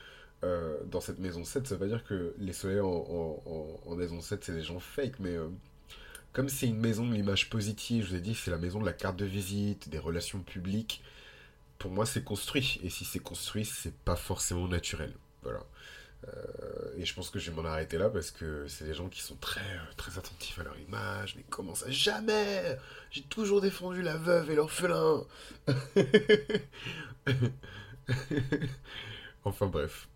euh, 0.44 0.78
dans 0.86 1.00
cette 1.00 1.18
maison 1.18 1.44
7, 1.44 1.66
ça 1.66 1.76
veut 1.76 1.88
dire 1.88 2.04
que 2.04 2.34
les 2.38 2.52
soleils 2.52 2.80
en, 2.80 3.94
maison 3.96 4.20
7, 4.20 4.44
c'est 4.44 4.52
des 4.52 4.62
gens 4.62 4.80
fake, 4.80 5.18
mais 5.18 5.36
euh, 5.36 5.48
comme 6.32 6.48
c'est 6.48 6.66
une 6.66 6.78
maison 6.78 7.06
de 7.06 7.14
l'image 7.14 7.50
positive, 7.50 8.04
je 8.04 8.10
vous 8.10 8.16
ai 8.16 8.20
dit, 8.20 8.34
c'est 8.34 8.50
la 8.50 8.58
maison 8.58 8.80
de 8.80 8.86
la 8.86 8.92
carte 8.92 9.16
de 9.16 9.26
visite, 9.26 9.88
des 9.88 9.98
relations 9.98 10.40
publiques, 10.40 11.02
pour 11.78 11.90
moi, 11.90 12.06
c'est 12.06 12.22
construit. 12.22 12.78
Et 12.82 12.90
si 12.90 13.04
c'est 13.04 13.18
construit, 13.18 13.64
c'est 13.64 13.94
pas 14.04 14.16
forcément 14.16 14.68
naturel. 14.68 15.12
Voilà. 15.42 15.60
Euh, 16.28 16.94
et 16.98 17.06
je 17.06 17.14
pense 17.14 17.30
que 17.30 17.38
je 17.38 17.50
vais 17.50 17.56
m'en 17.56 17.66
arrêter 17.66 17.96
là 17.96 18.10
parce 18.10 18.30
que 18.30 18.68
c'est 18.68 18.84
des 18.84 18.92
gens 18.92 19.08
qui 19.08 19.22
sont 19.22 19.36
très, 19.36 19.62
très 19.96 20.18
attentifs 20.18 20.58
à 20.58 20.64
leur 20.64 20.78
image. 20.78 21.36
Mais 21.36 21.44
comment 21.48 21.74
ça? 21.74 21.90
Jamais 21.90 22.78
J'ai 23.10 23.22
toujours 23.22 23.62
défendu 23.62 24.02
la 24.02 24.16
veuve 24.18 24.50
et 24.50 24.54
l'orphelin 24.54 25.24
Enfin 29.44 29.66
bref 29.66 30.08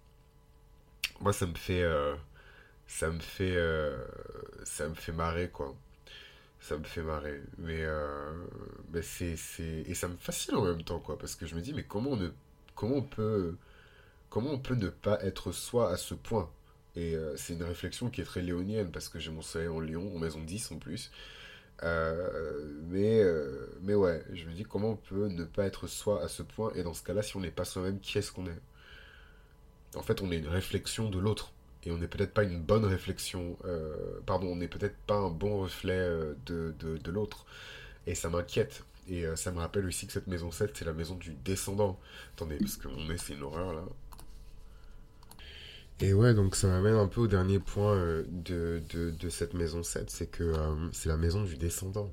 moi 1.21 1.33
ça 1.33 1.47
me 1.47 1.55
fait 1.55 1.83
euh, 1.83 2.15
ça 2.87 3.11
me 3.11 3.21
fait 3.21 3.57
euh, 3.57 3.97
ça 4.65 4.89
me 4.89 4.95
fait 4.95 5.13
marrer 5.13 5.51
quoi. 5.51 5.75
Ça 6.61 6.79
me 6.79 6.85
fait 6.85 7.03
marrer. 7.03 7.41
Mais 7.59 7.81
euh, 7.83 8.33
mais 8.93 9.03
c'est 9.03 9.37
et 9.87 9.95
ça 9.95 10.09
me 10.09 10.17
fascine 10.19 10.57
en 10.57 10.65
même 10.65 10.83
temps 10.85 11.01
quoi 11.01 11.19
parce 11.19 11.37
que 11.37 11.47
je 11.47 11.55
me 11.57 11.61
dis 11.63 11.75
mais 11.75 11.85
comment 11.85 12.13
on 12.13 12.17
ne 12.17 12.31
comment 12.77 12.97
on 12.97 13.03
peut 13.03 13.57
comment 14.31 14.53
on 14.53 14.59
peut 14.59 14.75
ne 14.77 14.89
pas 14.91 15.23
être 15.25 15.53
soi 15.53 15.91
à 15.93 15.97
ce 15.99 16.15
point? 16.15 16.51
Et 16.97 17.17
c'est 17.37 17.55
une 17.55 17.65
réflexion 17.65 18.11
qui 18.11 18.21
est 18.23 18.25
très 18.25 18.43
léonienne 18.43 18.91
parce 18.93 19.09
que 19.09 19.19
j'ai 19.21 19.31
mon 19.33 19.43
soleil 19.43 19.69
en 19.69 19.81
Lyon 19.81 20.13
en 20.17 20.19
maison 20.21 20.41
10 20.43 20.73
en 20.73 20.79
plus. 20.79 21.13
Mais 21.83 23.23
mais 23.83 23.95
ouais 23.95 24.25
je 24.33 24.47
me 24.47 24.53
dis 24.55 24.65
comment 24.65 24.91
on 24.93 24.97
peut 24.97 25.29
ne 25.29 25.45
pas 25.45 25.65
être 25.67 25.87
soi 25.87 26.23
à 26.23 26.29
ce 26.29 26.43
point? 26.43 26.73
Et 26.75 26.83
dans 26.83 26.95
ce 26.95 27.03
cas 27.03 27.15
là 27.15 27.23
si 27.23 27.37
on 27.37 27.41
n'est 27.41 27.51
pas 27.51 27.65
soi-même 27.65 28.01
qui 28.01 28.19
est-ce 28.19 28.33
qu'on 28.33 28.47
est? 28.47 28.61
En 29.97 30.03
fait, 30.03 30.23
on 30.23 30.31
est 30.31 30.39
une 30.39 30.49
réflexion 30.49 31.11
de 31.11 31.19
l'autre. 31.19 31.53
Et 31.87 31.91
on 31.91 31.99
n'est 31.99 32.09
peut-être 32.09 32.33
pas 32.33 32.45
une 32.45 32.61
bonne 32.61 32.85
réflexion, 32.85 33.59
euh, 33.67 33.95
pardon, 34.25 34.49
on 34.49 34.57
n'est 34.57 34.69
peut-être 34.69 34.97
pas 35.07 35.17
un 35.17 35.29
bon 35.29 35.61
reflet 35.61 35.93
euh, 35.93 36.35
de, 36.47 37.11
l'autre. 37.11 37.45
Et 38.07 38.15
ça 38.15 38.31
m'inquiète. 38.31 38.85
Et 39.07 39.27
euh, 39.27 39.37
ça 39.37 39.53
me 39.53 39.59
rappelle 39.59 39.85
aussi 39.87 40.07
que 40.07 40.13
cette 40.13 40.27
maison 40.27 40.51
7, 40.51 40.71
c'est 40.75 40.87
la 40.87 40.95
maison 40.95 41.15
du 41.15 41.35
descendant. 41.45 42.01
Attendez, 42.35 42.57
parce 42.57 42.77
que 42.77 42.89
mon 42.89 43.05
nez, 43.07 43.19
c'est 43.19 43.35
une 43.35 43.43
horreur 43.43 43.75
là. 43.75 43.83
Et 46.01 46.13
ouais, 46.13 46.35
donc 46.35 46.57
ça 46.57 46.67
m'amène 46.69 46.95
un 46.95 47.07
peu 47.07 47.21
au 47.21 47.27
dernier 47.29 47.61
point 47.61 48.25
de, 48.29 48.83
cette 49.29 49.55
maison 49.55 49.83
7, 49.83 50.11
c'est 50.11 50.27
que 50.27 50.53
c'est 50.93 51.09
la 51.09 51.17
maison 51.17 51.45
du 51.45 51.57
descendant. 51.57 52.13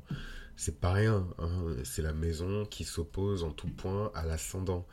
C'est 0.56 0.80
pas 0.80 0.91
rien, 0.91 1.28
hein. 1.39 1.50
c'est 1.84 2.04
la 2.04 2.13
maison 2.13 2.65
qui 2.65 2.84
s'oppose 2.84 3.44
en 3.44 3.50
tout 3.52 3.70
point 3.70 4.12
à 4.13 4.24
l'ascendant. 4.24 4.86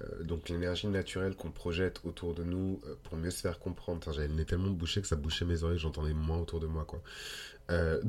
Euh, 0.00 0.22
donc 0.22 0.48
l'énergie 0.48 0.86
naturelle 0.86 1.34
qu'on 1.34 1.50
projette 1.50 2.00
autour 2.04 2.34
de 2.34 2.44
nous 2.44 2.80
euh, 2.86 2.94
pour 3.02 3.16
mieux 3.16 3.30
se 3.30 3.40
faire 3.40 3.58
comprendre. 3.58 4.12
J'avais 4.12 4.28
le 4.28 4.34
nez 4.34 4.44
tellement 4.44 4.70
bouché 4.70 5.00
que 5.00 5.06
ça 5.06 5.16
bouchait 5.16 5.44
mes 5.44 5.64
oreilles, 5.64 5.78
j'entendais 5.78 6.14
moins 6.14 6.38
autour 6.38 6.60
de 6.60 6.66
moi, 6.66 6.84
quoi. 6.84 7.02
Euh, 7.70 8.00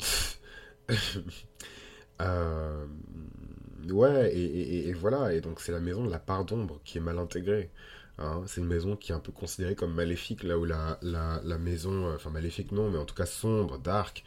ouais, 3.90 4.36
et, 4.36 4.94
voilà, 4.94 5.34
et 5.34 5.42
donc 5.42 5.60
c'est 5.60 5.72
la 5.72 5.80
maison 5.80 6.06
de 6.06 6.12
la 6.12 6.20
part 6.20 6.46
d'ombre 6.46 6.80
qui 6.84 7.00
est 7.00 7.02
mal 7.02 7.18
intégrée. 7.18 7.72
Hein. 8.20 8.44
C'est 8.46 8.62
une 8.62 8.68
maison 8.68 8.96
qui 8.96 9.12
est 9.12 9.16
un 9.16 9.20
peu 9.20 9.32
considérée 9.32 9.76
comme 9.76 9.94
maléfique, 9.94 10.44
là 10.44 10.60
où 10.60 10.66
la, 10.66 11.00
la, 11.02 11.58
maison, 11.58 12.14
enfin 12.14 12.30
maléfique 12.30 12.72
non, 12.72 12.92
mais 12.92 13.00
en 13.00 13.06
tout 13.06 13.16
cas 13.16 13.26
sombre, 13.26 13.80
dark, 13.80 14.24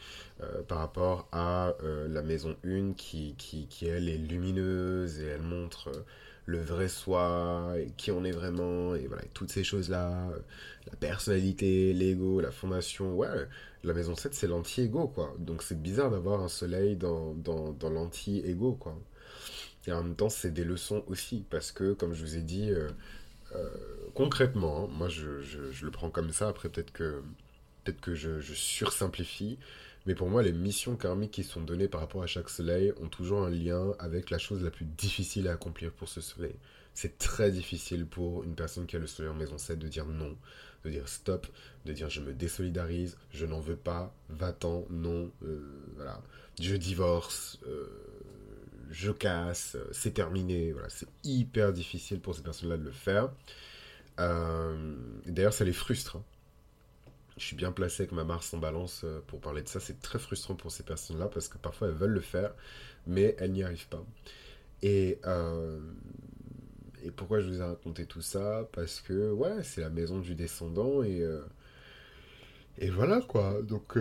par 0.66 0.78
rapport 0.78 1.28
à 1.30 1.74
la 1.82 2.22
maison 2.22 2.56
1 2.64 2.94
qui, 2.94 3.36
qui, 3.36 3.68
qui, 3.68 3.86
elle, 3.86 4.08
est 4.08 4.18
lumineuse 4.18 5.20
et 5.20 5.26
elle 5.26 5.42
montre 5.42 5.90
le 6.46 6.58
vrai 6.60 6.88
soi, 6.88 7.74
qui 7.96 8.10
on 8.10 8.24
est 8.24 8.30
vraiment, 8.32 8.94
et 8.94 9.06
voilà, 9.06 9.22
toutes 9.34 9.50
ces 9.50 9.64
choses-là, 9.64 10.28
la 10.86 10.96
personnalité, 10.96 11.92
l'ego, 11.92 12.40
la 12.40 12.50
fondation, 12.50 13.14
ouais, 13.14 13.28
la 13.82 13.94
maison 13.94 14.14
7, 14.14 14.34
c'est 14.34 14.46
l'anti-ego, 14.46 15.08
quoi. 15.08 15.34
Donc 15.38 15.62
c'est 15.62 15.80
bizarre 15.80 16.10
d'avoir 16.10 16.42
un 16.42 16.48
soleil 16.48 16.96
dans, 16.96 17.34
dans, 17.34 17.72
dans 17.72 17.90
l'anti-ego, 17.90 18.72
quoi. 18.74 18.98
Et 19.86 19.92
en 19.92 20.02
même 20.02 20.16
temps, 20.16 20.30
c'est 20.30 20.52
des 20.52 20.64
leçons 20.64 21.04
aussi, 21.08 21.44
parce 21.50 21.72
que, 21.72 21.92
comme 21.92 22.14
je 22.14 22.22
vous 22.22 22.36
ai 22.36 22.42
dit, 22.42 22.70
euh, 22.70 22.88
concrètement, 24.14 24.84
hein, 24.84 24.88
moi 24.92 25.08
je, 25.08 25.40
je, 25.42 25.84
le 25.84 25.90
prends 25.90 26.10
comme 26.10 26.30
ça, 26.32 26.48
après 26.48 26.68
peut-être 26.68 26.92
que, 26.92 27.22
peut 27.84 27.92
que 27.92 28.14
je, 28.14 28.40
je 28.40 28.54
sursimplifie, 28.54 29.58
mais 30.06 30.14
pour 30.14 30.28
moi, 30.28 30.42
les 30.42 30.52
missions 30.52 30.96
karmiques 30.96 31.30
qui 31.30 31.44
sont 31.44 31.62
données 31.62 31.88
par 31.88 32.00
rapport 32.00 32.22
à 32.22 32.26
chaque 32.26 32.50
soleil 32.50 32.92
ont 33.00 33.08
toujours 33.08 33.42
un 33.42 33.50
lien 33.50 33.94
avec 33.98 34.30
la 34.30 34.38
chose 34.38 34.62
la 34.62 34.70
plus 34.70 34.84
difficile 34.84 35.48
à 35.48 35.52
accomplir 35.52 35.92
pour 35.92 36.08
ce 36.08 36.20
soleil. 36.20 36.54
C'est 36.92 37.18
très 37.18 37.50
difficile 37.50 38.06
pour 38.06 38.44
une 38.44 38.54
personne 38.54 38.86
qui 38.86 38.96
a 38.96 38.98
le 38.98 39.06
soleil 39.06 39.30
en 39.30 39.34
maison 39.34 39.56
7 39.56 39.78
de 39.78 39.88
dire 39.88 40.06
non, 40.06 40.36
de 40.84 40.90
dire 40.90 41.08
stop, 41.08 41.46
de 41.86 41.92
dire 41.92 42.10
je 42.10 42.20
me 42.20 42.34
désolidarise, 42.34 43.16
je 43.30 43.46
n'en 43.46 43.60
veux 43.60 43.76
pas, 43.76 44.14
va-t'en, 44.28 44.84
non, 44.90 45.30
euh, 45.42 45.64
voilà, 45.96 46.22
je 46.60 46.76
divorce, 46.76 47.58
euh, 47.66 47.86
je 48.90 49.10
casse, 49.10 49.74
euh, 49.76 49.88
c'est 49.90 50.12
terminé. 50.12 50.72
Voilà, 50.72 50.90
c'est 50.90 51.08
hyper 51.24 51.72
difficile 51.72 52.20
pour 52.20 52.34
ces 52.34 52.42
personnes-là 52.42 52.76
de 52.76 52.84
le 52.84 52.92
faire. 52.92 53.30
D'ailleurs, 54.18 55.54
ça 55.54 55.64
les 55.64 55.72
frustre. 55.72 56.16
Hein 56.16 56.24
je 57.36 57.46
suis 57.46 57.56
bien 57.56 57.72
placé 57.72 58.02
avec 58.04 58.12
ma 58.12 58.24
Mars 58.24 58.54
en 58.54 58.58
balance 58.58 59.02
euh, 59.04 59.20
pour 59.26 59.40
parler 59.40 59.62
de 59.62 59.68
ça. 59.68 59.80
C'est 59.80 60.00
très 60.00 60.18
frustrant 60.18 60.54
pour 60.54 60.70
ces 60.70 60.82
personnes-là 60.82 61.28
parce 61.28 61.48
que 61.48 61.58
parfois 61.58 61.88
elles 61.88 61.94
veulent 61.94 62.10
le 62.10 62.20
faire, 62.20 62.54
mais 63.06 63.34
elles 63.38 63.52
n'y 63.52 63.62
arrivent 63.62 63.88
pas. 63.88 64.04
Et, 64.82 65.18
euh, 65.26 65.80
pourquoi 67.16 67.40
je 67.40 67.48
vous 67.48 67.60
ai 67.60 67.64
raconté 67.64 68.06
tout 68.06 68.22
ça? 68.22 68.68
Parce 68.72 69.00
que, 69.00 69.30
ouais, 69.30 69.62
c'est 69.62 69.80
la 69.80 69.90
maison 69.90 70.18
du 70.18 70.34
descendant 70.34 71.02
et. 71.02 71.22
Euh, 71.22 71.42
et 72.78 72.90
voilà 72.90 73.20
quoi, 73.20 73.62
donc 73.62 73.96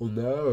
on 0.00 0.18
a 0.18 0.44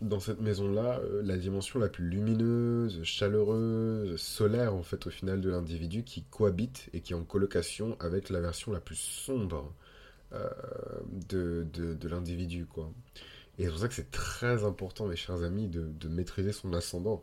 dans 0.00 0.18
cette 0.18 0.40
maison-là 0.40 1.00
la 1.22 1.36
dimension 1.36 1.78
la 1.78 1.88
plus 1.88 2.08
lumineuse, 2.08 3.04
chaleureuse, 3.04 4.20
solaire 4.20 4.74
en 4.74 4.82
fait 4.82 5.06
au 5.06 5.10
final 5.10 5.40
de 5.40 5.48
l'individu 5.48 6.02
qui 6.02 6.24
cohabite 6.24 6.90
et 6.92 7.02
qui 7.02 7.12
est 7.12 7.16
en 7.16 7.22
colocation 7.22 7.96
avec 8.00 8.30
la 8.30 8.40
version 8.40 8.72
la 8.72 8.80
plus 8.80 8.96
sombre 8.96 9.72
euh, 10.32 10.48
de, 11.28 11.66
de, 11.72 12.08
l'individu, 12.08 12.66
quoi. 12.66 12.90
Et 13.58 13.64
c'est 13.64 13.70
pour 13.70 13.78
ça 13.78 13.88
que 13.88 13.94
c'est 13.94 14.10
très 14.10 14.64
important, 14.64 15.06
mes 15.06 15.16
chers 15.16 15.42
amis, 15.42 15.68
de, 15.68 15.82
de 15.82 16.08
maîtriser 16.08 16.52
son 16.52 16.72
ascendant. 16.72 17.22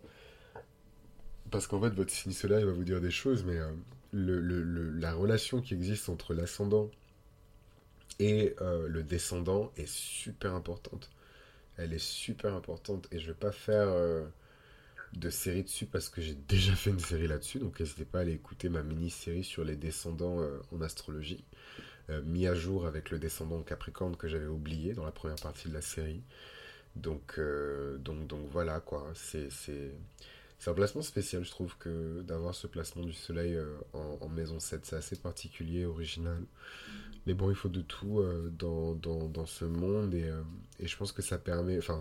Parce 1.50 1.68
qu'en 1.68 1.82
fait, 1.82 1.90
votre 1.90 2.12
signe 2.12 2.32
solaire, 2.32 2.60
il 2.60 2.66
va 2.66 2.72
vous 2.72 2.86
dire 2.86 3.02
des 3.02 3.12
choses, 3.12 3.44
mais 3.44 3.58
euh, 3.58 3.72
le, 4.12 4.40
le, 4.40 4.92
la 4.92 5.14
relation 5.14 5.62
qui 5.62 5.74
existe 5.74 6.08
entre 6.08 6.34
l'ascendant 6.34 6.90
et 8.20 8.56
euh, 8.62 8.88
le 8.88 9.04
descendant 9.04 9.72
est 9.76 9.90
super 9.90 10.54
importante. 10.54 11.10
Elle 11.78 11.94
est 11.94 12.04
super 12.04 12.54
importante. 12.54 13.08
Et 13.12 13.20
je 13.20 13.28
vais 13.28 13.38
pas 13.38 13.52
faire 13.52 13.90
de 15.14 15.30
série 15.30 15.64
dessus 15.64 15.86
parce 15.86 16.10
que 16.10 16.22
j'ai 16.22 16.36
déjà 16.36 16.76
fait 16.76 16.92
une 16.92 17.00
série 17.00 17.28
là-dessus. 17.28 17.60
Donc 17.60 17.80
n'hésitez 17.80 18.06
pas 18.06 18.20
à 18.20 18.22
aller 18.22 18.34
écouter 18.34 18.70
ma 18.70 18.84
mini-série 18.84 19.44
sur 19.44 19.66
les 19.66 19.76
descendants 19.76 20.40
en 20.72 20.82
astrologie. 20.82 21.44
Euh, 22.10 22.22
mis 22.24 22.48
à 22.48 22.56
jour 22.56 22.86
avec 22.86 23.12
le 23.12 23.20
descendant 23.20 23.62
Capricorne 23.62 24.16
que 24.16 24.28
j'avais 24.28 24.48
oublié 24.48 24.94
dans 24.94 25.06
la 25.06 25.12
première 25.12 25.38
partie 25.38 25.70
de 25.70 25.74
la 25.74 25.82
série. 25.82 26.22
Donc, 26.96 27.36
euh, 27.38 27.98
donc, 28.00 28.28
donc 28.28 28.42
voilà 28.52 28.80
quoi, 28.80 29.08
c'est 29.14 29.50
un 30.68 30.74
placement 30.74 31.02
spécial, 31.02 31.44
je 31.46 31.52
trouve, 31.52 31.78
que 31.78 32.22
d'avoir 32.22 32.54
ce 32.54 32.68
placement 32.68 33.04
du 33.04 33.14
soleil 33.14 33.56
euh, 33.56 33.78
en, 33.94 34.28
maison 34.30 34.60
7. 34.60 34.86
C'est 34.86 34.96
assez 34.96 35.16
particulier, 35.16 35.86
original. 35.86 36.44
Mais 37.26 37.34
bon, 37.34 37.50
il 37.50 37.56
faut 37.56 37.70
de 37.70 37.82
tout 37.82 38.24
dans, 38.58 38.94
dans, 38.96 39.28
dans, 39.30 39.46
ce 39.46 39.64
monde 39.64 40.16
et, 40.16 40.32
et, 40.80 40.88
je 40.88 40.98
pense 40.98 41.12
que 41.12 41.22
ça 41.22 41.38
permet. 41.38 41.78
Enfin, 41.78 42.00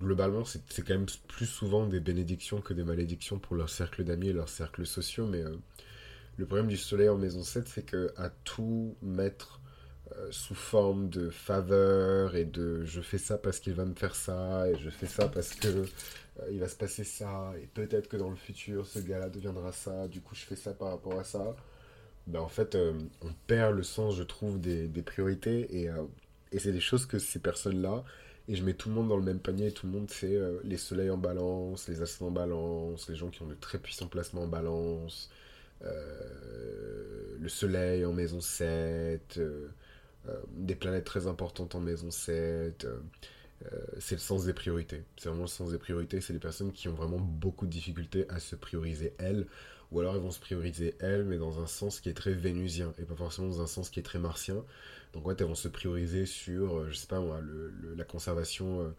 globalement, 0.00 0.44
c'est 0.44 0.82
quand 0.82 0.94
même 0.94 1.06
plus 1.26 1.46
souvent 1.46 1.86
des 1.86 1.98
bénédictions 1.98 2.60
que 2.60 2.72
des 2.72 2.84
malédictions 2.84 3.40
pour 3.40 3.56
leur 3.56 3.68
cercle 3.68 4.04
d'amis 4.04 4.28
et 4.28 4.32
leurs 4.32 4.48
cercles 4.48 4.86
sociaux, 4.86 5.26
mais 5.26 5.42
le 6.38 6.46
problème 6.46 6.68
du 6.68 6.76
soleil 6.76 7.08
en 7.08 7.18
maison 7.18 7.42
7, 7.42 7.68
c'est 7.68 7.82
que 7.82 8.12
à 8.16 8.30
tout 8.30 8.96
mettre 9.02 9.60
euh, 10.16 10.28
sous 10.30 10.54
forme 10.54 11.10
de 11.10 11.30
faveur 11.30 12.36
et 12.36 12.44
de 12.44 12.84
je 12.84 13.00
fais 13.00 13.18
ça 13.18 13.36
parce 13.36 13.58
qu'il 13.58 13.74
va 13.74 13.84
me 13.84 13.94
faire 13.94 14.14
ça 14.14 14.68
et 14.70 14.78
je 14.78 14.88
fais 14.88 15.06
ça 15.06 15.28
parce 15.28 15.54
que 15.54 15.68
euh, 15.68 15.84
il 16.50 16.60
va 16.60 16.68
se 16.68 16.76
passer 16.76 17.04
ça 17.04 17.52
et 17.60 17.66
peut-être 17.66 18.08
que 18.08 18.16
dans 18.16 18.30
le 18.30 18.36
futur 18.36 18.86
ce 18.86 19.00
gars-là 19.00 19.28
deviendra 19.28 19.72
ça, 19.72 20.06
du 20.06 20.20
coup 20.20 20.34
je 20.36 20.44
fais 20.44 20.56
ça 20.56 20.72
par 20.72 20.90
rapport 20.90 21.18
à 21.18 21.24
ça. 21.24 21.56
Ben, 22.28 22.40
en 22.40 22.48
fait, 22.48 22.74
euh, 22.74 22.92
on 23.22 23.32
perd 23.46 23.74
le 23.74 23.82
sens, 23.82 24.14
je 24.14 24.22
trouve, 24.22 24.60
des, 24.60 24.88
priorités 25.02 25.80
et, 25.80 25.90
et 26.52 26.58
c'est 26.58 26.72
des 26.72 26.80
choses 26.80 27.06
que 27.06 27.18
ces 27.18 27.38
personnes-là, 27.38 28.04
et 28.48 28.54
je 28.54 28.62
mets 28.64 28.74
tout 28.74 28.90
le 28.90 28.94
monde 28.94 29.08
dans 29.08 29.16
le 29.16 29.22
même 29.22 29.40
panier, 29.40 29.72
tout 29.72 29.86
le 29.86 29.92
monde 29.92 30.10
c'est 30.10 30.38
les 30.62 30.76
soleils 30.76 31.10
en 31.10 31.18
balance, 31.18 31.88
les 31.88 32.02
ascendants 32.02 32.30
en 32.30 32.34
balance, 32.34 33.08
les 33.08 33.16
gens 33.16 33.30
qui 33.30 33.42
ont 33.42 33.46
de 33.46 33.54
très 33.54 33.78
puissants 33.78 34.08
placements 34.08 34.42
en 34.42 34.46
balance, 34.46 35.30
le 37.40 37.48
Soleil 37.48 38.04
en 38.04 38.12
maison 38.12 38.40
7, 38.40 39.38
euh, 39.38 39.68
euh, 40.28 40.36
des 40.50 40.74
planètes 40.74 41.04
très 41.04 41.26
importantes 41.26 41.74
en 41.74 41.80
maison 41.80 42.10
7. 42.10 42.86
c'est 43.98 44.14
le 44.14 44.20
sens 44.20 44.44
des 44.44 44.52
priorités. 44.52 45.02
C'est 45.16 45.28
vraiment 45.28 45.44
le 45.44 45.48
sens 45.48 45.70
des 45.70 45.78
priorités. 45.78 46.20
C'est 46.20 46.32
les 46.32 46.38
personnes 46.38 46.72
qui 46.72 46.88
ont 46.88 46.94
vraiment 46.94 47.18
beaucoup 47.18 47.66
de 47.66 47.70
difficultés 47.70 48.28
à 48.28 48.38
se 48.38 48.54
prioriser 48.54 49.14
elles, 49.18 49.46
ou 49.90 50.00
alors 50.00 50.14
elles 50.14 50.20
vont 50.20 50.30
se 50.30 50.40
prioriser 50.40 50.94
elles, 51.00 51.24
mais 51.24 51.38
dans 51.38 51.60
un 51.60 51.66
sens 51.66 52.00
qui 52.00 52.08
est 52.08 52.14
très 52.14 52.34
vénusien, 52.34 52.92
et 52.98 53.04
pas 53.04 53.16
forcément 53.16 53.48
dans 53.48 53.62
un 53.62 53.66
sens 53.66 53.90
qui 53.90 53.98
est 53.98 54.04
très 54.04 54.18
martien. 54.18 54.62
Donc 55.12 55.26
ouais, 55.26 55.34
elles 55.38 55.46
vont 55.46 55.54
se 55.54 55.68
prioriser 55.68 56.26
sur, 56.26 56.88
je 56.90 56.94
sais 56.94 57.06
pas 57.06 57.20
moi, 57.20 57.40
la 57.96 58.04
conservation 58.04 58.94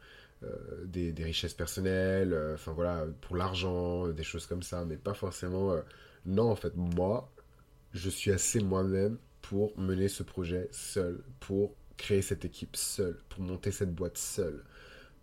des, 0.86 1.12
des, 1.12 1.24
richesses 1.24 1.54
personnelles, 1.54 2.38
enfin 2.56 2.74
voilà, 2.74 3.06
pour 3.22 3.36
l'argent, 3.36 4.08
des 4.08 4.24
choses 4.24 4.48
comme 4.48 4.64
ça, 4.64 4.86
mais 4.86 4.98
pas 4.98 5.14
forcément 5.14 5.76
non, 6.30 6.52
en 6.52 6.56
fait, 6.56 6.76
moi, 6.76 7.32
je 7.94 8.10
suis 8.10 8.32
assez 8.32 8.60
moi-même 8.62 9.18
pour 9.42 9.78
mener 9.80 10.08
ce 10.08 10.24
projet 10.24 10.70
seul, 10.72 11.24
pour 11.40 11.76
créer 11.98 12.22
cette 12.22 12.46
équipe 12.46 12.76
seule, 12.76 13.18
pour 13.30 13.42
monter 13.42 13.72
cette 13.72 13.94
boîte 13.94 14.18
seule, 14.18 14.64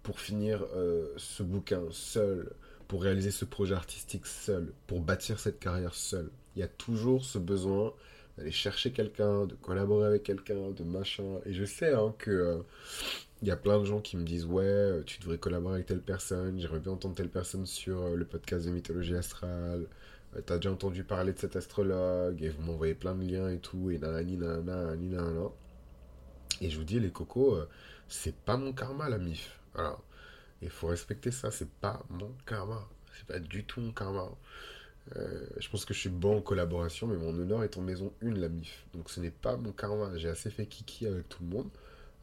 pour 0.03 0.21
finir 0.21 0.67
euh, 0.75 1.13
ce 1.17 1.43
bouquin 1.45 1.83
seul, 1.93 2.53
pour 2.89 3.03
réaliser 3.03 3.31
ce 3.31 3.45
projet 3.45 3.75
artistique 3.75 4.27
seul, 4.27 4.73
pour 4.87 5.01
bâtir 5.01 5.39
cette 5.39 5.61
carrière 5.61 5.95
seule. 5.95 6.31
Il 6.55 6.61
y 6.61 6.63
a 6.63 6.69
toujours 6.69 7.25
ce 7.25 7.39
besoin 7.39 7.95
d'aller 8.37 8.51
chercher 8.51 8.93
quelqu'un, 8.93 9.47
de 9.47 9.55
collaborer 9.55 10.07
avec 10.07 10.25
quelqu'un, 10.25 10.71
de 10.71 10.83
machin. 10.83 11.41
Et 11.47 11.55
je 11.55 11.65
sais 11.65 11.93
hein, 11.93 12.15
que 12.19 12.31
euh, 12.31 12.59
y 13.43 13.51
a 13.51 13.57
plein 13.57 13.79
de 13.79 13.85
gens 13.85 14.01
qui 14.01 14.17
me 14.17 14.25
disent 14.25 14.45
ouais, 14.45 14.65
euh, 14.65 15.03
tu 15.05 15.21
devrais 15.21 15.39
collaborer 15.39 15.77
avec 15.77 15.87
telle 15.87 16.03
personne, 16.03 16.59
j'aimerais 16.59 16.81
bien 16.81 16.93
entendre 16.93 17.15
telle 17.15 17.31
personne 17.31 17.65
sur 17.65 18.11
le 18.17 18.25
podcast 18.25 18.67
de 18.67 18.71
mythologie 18.73 19.15
astrale. 19.15 19.87
Euh, 20.37 20.41
t'as 20.45 20.57
déjà 20.57 20.73
entendu 20.73 21.05
parler 21.05 21.33
de 21.33 21.39
cet 21.39 21.57
astrologue 21.57 22.43
et 22.43 22.49
vous 22.49 22.63
m'envoyez 22.63 22.95
plein 22.95 23.15
de 23.15 23.25
liens 23.25 23.51
et 23.51 23.59
tout 23.59 23.91
et 23.91 23.99
nanani 23.99 24.37
nanana 24.37 24.97
nanana. 24.97 25.49
Et 26.61 26.71
je 26.71 26.79
vous 26.79 26.85
dis 26.85 27.01
les 27.01 27.11
cocos, 27.11 27.55
euh, 27.55 27.69
c'est 28.09 28.35
pas 28.35 28.57
mon 28.57 28.73
karma 28.73 29.09
la 29.09 29.19
mif. 29.19 29.59
Alors, 29.75 30.03
il 30.63 30.71
faut 30.71 30.87
respecter 30.89 31.31
ça, 31.31 31.51
c'est 31.51 31.71
pas 31.71 32.03
mon 32.11 32.33
karma. 32.47 32.89
C'est 33.17 33.27
pas 33.27 33.39
du 33.39 33.65
tout 33.65 33.81
mon 33.81 33.93
karma. 33.93 34.31
Euh, 35.17 35.47
je 35.59 35.69
pense 35.71 35.85
que 35.85 35.95
je 35.95 36.01
suis 36.01 36.09
bon 36.09 36.39
en 36.39 36.41
collaboration, 36.43 37.07
mais 37.07 37.17
mon 37.17 37.39
honneur 37.39 37.63
est 37.63 37.77
en 37.77 37.83
maison 37.83 38.13
1, 38.23 38.33
la 38.33 38.49
MIF. 38.49 38.87
Donc 38.95 39.11
ce 39.11 39.21
n'est 39.21 39.31
pas 39.31 39.57
mon 39.57 39.73
karma. 39.73 40.17
J'ai 40.17 40.29
assez 40.29 40.51
fait 40.51 40.67
kiki 40.67 41.07
avec 41.07 41.29
tout 41.29 41.43
le 41.43 41.49
monde. 41.49 41.71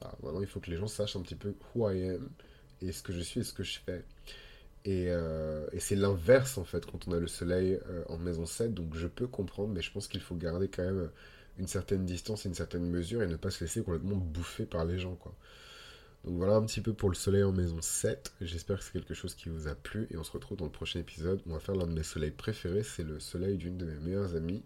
Alors, 0.02 0.18
maintenant, 0.24 0.42
il 0.42 0.48
faut 0.48 0.60
que 0.60 0.70
les 0.70 0.78
gens 0.78 0.88
sachent 0.88 1.16
un 1.16 1.22
petit 1.22 1.36
peu 1.36 1.54
who 1.74 1.90
I 1.90 2.10
am 2.10 2.30
et 2.82 2.92
ce 2.92 3.02
que 3.02 3.14
je 3.14 3.22
suis 3.22 3.40
et 3.40 3.44
ce 3.44 3.54
que 3.54 3.64
je 3.64 3.80
fais. 3.80 4.04
Euh, 4.88 5.66
et, 5.72 5.80
c'est 5.80 5.96
l'inverse 5.96 6.58
en 6.58 6.66
fait 6.66 6.86
quand 6.86 7.08
on 7.08 7.14
a 7.14 7.20
le 7.20 7.28
soleil 7.28 7.80
euh, 7.90 8.04
en 8.10 8.18
maison 8.18 8.46
7, 8.46 8.74
donc 8.74 8.96
je 8.96 9.08
peux 9.08 9.28
comprendre, 9.28 9.74
mais 9.74 9.82
je 9.82 9.92
pense 9.92 10.08
qu'il 10.08 10.20
faut 10.22 10.36
garder 10.36 10.68
quand 10.68 10.84
même 10.84 11.10
une 11.58 11.68
certaine 11.68 12.06
distance, 12.06 12.46
une 12.46 12.54
certaine 12.54 12.86
mesure 12.86 13.24
et 13.24 13.28
ne 13.28 13.38
pas 13.38 13.50
se 13.50 13.64
laisser 13.64 13.82
complètement 13.82 14.18
bouffer 14.18 14.66
par 14.66 14.84
les 14.84 15.00
gens 15.00 15.16
quoi. 15.16 15.34
Donc 16.26 16.36
voilà 16.36 16.56
un 16.56 16.66
petit 16.66 16.82
peu 16.82 16.94
pour 16.94 17.10
le 17.10 17.16
soleil 17.16 17.44
en 17.44 17.52
maison 17.54 17.82
7, 17.82 18.34
j'espère 18.42 18.80
que 18.80 18.84
c'est 18.84 18.94
quelque 18.94 19.14
chose 19.14 19.36
qui 19.36 19.50
vous 19.50 19.68
a 19.68 19.76
plu 19.76 20.08
et 20.12 20.18
on 20.18 20.24
se 20.24 20.32
retrouve 20.32 20.58
dans 20.58 20.66
le 20.66 20.72
prochain 20.72 21.00
épisode. 21.00 21.42
On 21.48 21.54
va 21.54 21.60
faire 21.60 21.76
l'un 21.76 21.88
de 21.88 21.94
mes 21.94 22.04
soleils 22.04 22.32
préférés, 22.32 22.84
c'est 22.84 23.04
le 23.04 23.20
soleil 23.20 23.58
d'une 23.58 23.78
de 23.78 23.86
mes 23.86 23.96
meilleures 23.96 24.36
amies, 24.36 24.64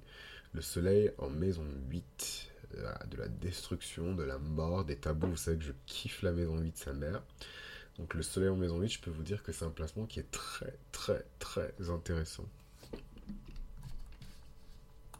le 0.54 0.62
soleil 0.62 1.12
en 1.18 1.30
maison 1.30 1.66
8, 1.90 2.48
de 2.76 3.18
la 3.18 3.28
destruction, 3.28 4.14
de 4.14 4.24
la 4.24 4.38
mort, 4.38 4.86
des 4.86 4.98
tabous, 4.98 5.28
vous 5.28 5.38
savez 5.38 5.58
que 5.58 5.64
je 5.64 5.72
kiffe 5.86 6.22
la 6.22 6.32
maison 6.32 6.58
8 6.58 6.78
sa 6.78 6.94
mère. 6.94 7.24
Donc 7.98 8.14
le 8.14 8.22
soleil 8.22 8.50
en 8.50 8.56
maison 8.56 8.80
8, 8.80 8.90
je 8.90 9.00
peux 9.02 9.12
vous 9.12 9.24
dire 9.24 9.44
que 9.44 9.52
c'est 9.52 9.66
un 9.66 9.72
placement 9.72 10.06
qui 10.06 10.20
est 10.20 10.32
très 10.32 10.78
très 10.92 11.26
très 11.40 11.74
intéressant. 11.90 12.46